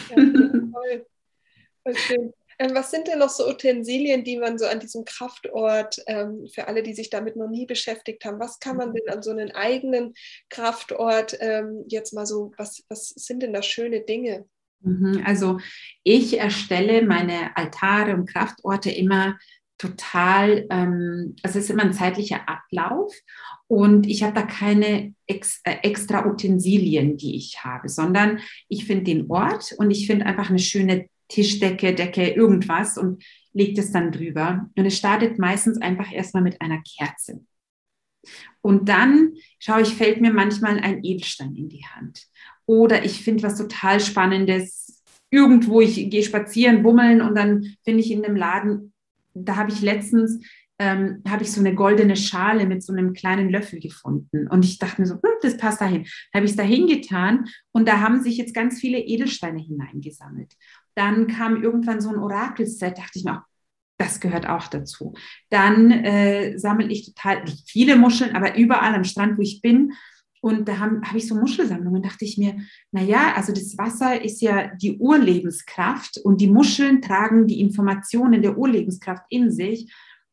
[0.09, 1.05] ja toll.
[1.83, 2.33] Voll schön.
[2.59, 6.67] Ähm, was sind denn noch so Utensilien, die man so an diesem Kraftort, ähm, für
[6.67, 9.51] alle, die sich damit noch nie beschäftigt haben, was kann man denn an so einem
[9.51, 10.13] eigenen
[10.49, 14.45] Kraftort ähm, jetzt mal so, was, was sind denn da schöne Dinge?
[14.81, 15.59] Mhm, also
[16.03, 19.37] ich erstelle meine Altare und Kraftorte immer
[19.77, 23.13] total, ähm, also es ist immer ein zeitlicher Ablauf
[23.67, 28.39] und ich habe da keine ex, äh, extra Utensilien, die ich habe, sondern
[28.69, 33.23] ich finde den Ort und ich finde einfach eine schöne Tischdecke, Decke, irgendwas und
[33.53, 34.69] legt es dann drüber.
[34.75, 37.41] Und es startet meistens einfach erstmal mit einer Kerze.
[38.61, 42.27] Und dann schaue ich, fällt mir manchmal ein Edelstein in die Hand.
[42.65, 45.03] Oder ich finde was total Spannendes.
[45.29, 48.93] Irgendwo, ich gehe spazieren, bummeln und dann finde ich in einem Laden,
[49.33, 50.39] da habe ich letztens
[50.77, 54.47] ähm, habe ich so eine goldene Schale mit so einem kleinen Löffel gefunden.
[54.47, 56.03] Und ich dachte mir so, hm, das passt dahin.
[56.31, 60.53] Da habe ich es dahin getan und da haben sich jetzt ganz viele Edelsteine hineingesammelt.
[60.95, 63.43] Dann kam irgendwann so ein Orakelset, dachte ich mir,
[63.97, 65.13] das gehört auch dazu.
[65.49, 69.93] Dann äh, sammle ich total viele Muscheln, aber überall am Strand, wo ich bin.
[70.41, 72.55] Und da habe hab ich so Muschelsammlungen, dachte ich mir,
[72.91, 78.57] naja, also das Wasser ist ja die Urlebenskraft und die Muscheln tragen die Informationen der
[78.57, 79.91] Urlebenskraft in sich.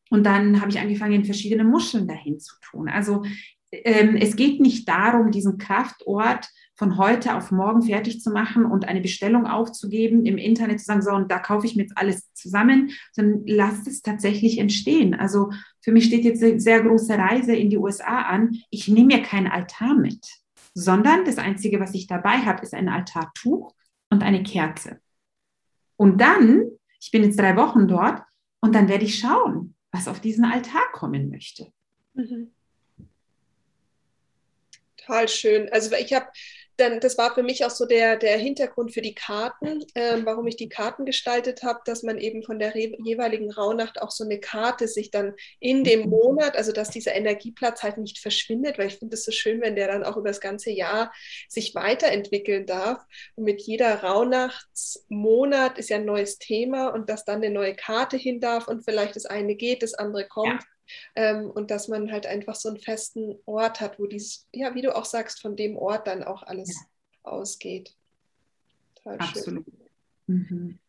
[0.09, 2.89] Und dann habe ich angefangen, verschiedene Muscheln dahin zu tun.
[2.89, 3.23] Also
[3.71, 8.87] ähm, es geht nicht darum, diesen Kraftort von heute auf morgen fertig zu machen und
[8.87, 12.33] eine Bestellung aufzugeben, im Internet zu sagen, so, und da kaufe ich mir jetzt alles
[12.33, 15.13] zusammen, sondern lasst es tatsächlich entstehen.
[15.13, 15.51] Also
[15.81, 18.57] für mich steht jetzt eine sehr große Reise in die USA an.
[18.69, 20.25] Ich nehme mir keinen Altar mit,
[20.73, 23.75] sondern das Einzige, was ich dabei habe, ist ein Altartuch
[24.09, 24.99] und eine Kerze.
[25.95, 26.65] Und dann,
[26.99, 28.23] ich bin jetzt drei Wochen dort,
[28.61, 31.67] und dann werde ich schauen, was auf diesen Altar kommen möchte.
[32.13, 32.51] Mhm.
[34.95, 35.69] Total schön.
[35.71, 36.27] Also ich habe
[36.77, 40.47] dann, das war für mich auch so der, der Hintergrund für die Karten, äh, warum
[40.47, 44.39] ich die Karten gestaltet habe, dass man eben von der jeweiligen Rauhnacht auch so eine
[44.39, 48.97] Karte sich dann in dem Monat, also dass dieser Energieplatz halt nicht verschwindet, weil ich
[48.97, 51.13] finde es so schön, wenn der dann auch über das ganze Jahr
[51.47, 53.03] sich weiterentwickeln darf.
[53.35, 58.17] Und mit jeder Rauhnachtsmonat ist ja ein neues Thema und dass dann eine neue Karte
[58.17, 60.63] hin darf und vielleicht das eine geht, das andere kommt.
[60.63, 60.72] Ja
[61.15, 64.81] Ähm, und dass man halt einfach so einen festen Ort hat, wo dies, ja, wie
[64.81, 67.31] du auch sagst, von dem Ort dann auch alles ja.
[67.31, 67.95] ausgeht.
[68.95, 69.65] Total Absolut.
[70.27, 70.79] Mhm.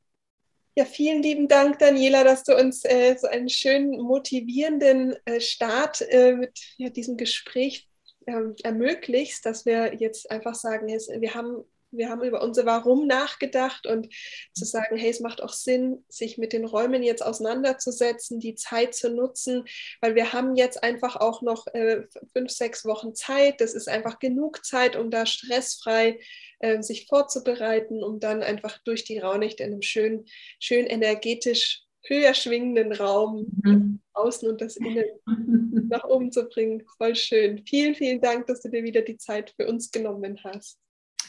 [0.77, 6.01] Ja, vielen lieben Dank, Daniela, dass du uns äh, so einen schönen, motivierenden äh, Start
[6.01, 7.89] äh, mit ja, diesem Gespräch
[8.27, 11.65] ähm, ermöglichst, dass wir jetzt einfach sagen, wir haben
[11.97, 14.09] wir haben über unser Warum nachgedacht und
[14.53, 18.95] zu sagen, hey, es macht auch Sinn, sich mit den Räumen jetzt auseinanderzusetzen, die Zeit
[18.95, 19.65] zu nutzen,
[20.01, 23.61] weil wir haben jetzt einfach auch noch äh, fünf, sechs Wochen Zeit.
[23.61, 26.21] Das ist einfach genug Zeit, um da stressfrei
[26.61, 30.25] äh, sich vorzubereiten, um dann einfach durch die Raunicht in einem schön,
[30.59, 34.01] schön energetisch höher schwingenden Raum mhm.
[34.13, 35.05] außen und das Innen
[35.89, 36.83] nach oben zu bringen.
[36.97, 37.65] Voll schön.
[37.67, 40.79] Vielen, vielen Dank, dass du dir wieder die Zeit für uns genommen hast.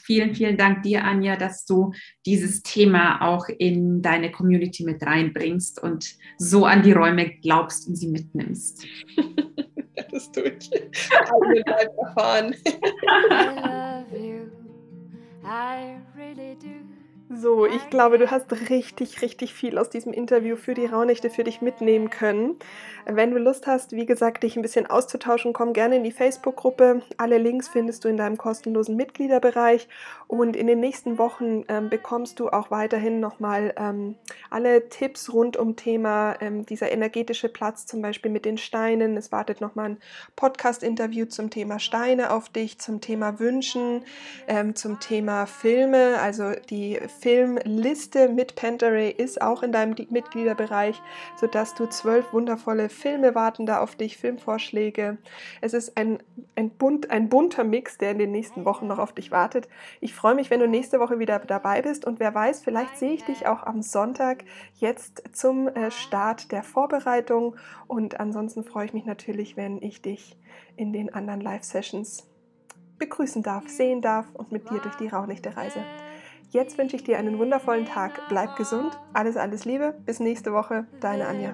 [0.06, 1.91] Vielen, vielen Dank dir, Anja, dass du
[2.28, 7.95] dieses Thema auch in deine Community mit reinbringst und so an die Räume glaubst und
[7.95, 8.86] sie mitnimmst.
[10.12, 10.72] das tue ich.
[11.97, 12.53] erfahren.
[12.68, 14.51] I love you.
[15.43, 16.94] I really do.
[17.28, 21.43] So, ich glaube, du hast richtig, richtig viel aus diesem Interview für die Raunächte für
[21.43, 22.59] dich mitnehmen können.
[23.07, 27.01] Wenn du Lust hast, wie gesagt, dich ein bisschen auszutauschen, komm gerne in die Facebook-Gruppe.
[27.17, 29.88] Alle Links findest du in deinem kostenlosen Mitgliederbereich.
[30.28, 34.15] Und in den nächsten Wochen ähm, bekommst du auch weiterhin nochmal ähm,
[34.49, 39.17] alle Tipps rund um Thema ähm, dieser energetische Platz, zum Beispiel mit den Steinen.
[39.17, 39.97] Es wartet nochmal ein
[40.36, 44.03] Podcast-Interview zum Thema Steine auf dich, zum Thema Wünschen,
[44.47, 51.01] ähm, zum Thema Filme, also die Filmliste mit Panteray ist auch in deinem Mitgliederbereich,
[51.36, 55.18] sodass du zwölf wundervolle Filme warten da auf dich, Filmvorschläge.
[55.61, 56.20] Es ist ein,
[56.55, 59.68] ein, bunt, ein bunter Mix, der in den nächsten Wochen noch auf dich wartet.
[60.01, 63.13] Ich freue mich, wenn du nächste Woche wieder dabei bist und wer weiß, vielleicht sehe
[63.13, 64.43] ich dich auch am Sonntag
[64.76, 67.55] jetzt zum äh, Start der Vorbereitung
[67.88, 70.38] und ansonsten freue ich mich natürlich, wenn ich dich
[70.76, 72.28] in den anderen Live-Sessions
[72.97, 75.80] begrüßen darf, sehen darf und mit dir durch die Rauhnächte reise.
[76.56, 78.30] Jetzt wünsche ich dir einen wundervollen Tag.
[78.30, 78.97] Bleib gesund.
[79.12, 79.93] Alles, alles Liebe.
[80.06, 80.86] Bis nächste Woche.
[81.01, 81.53] Deine Anja.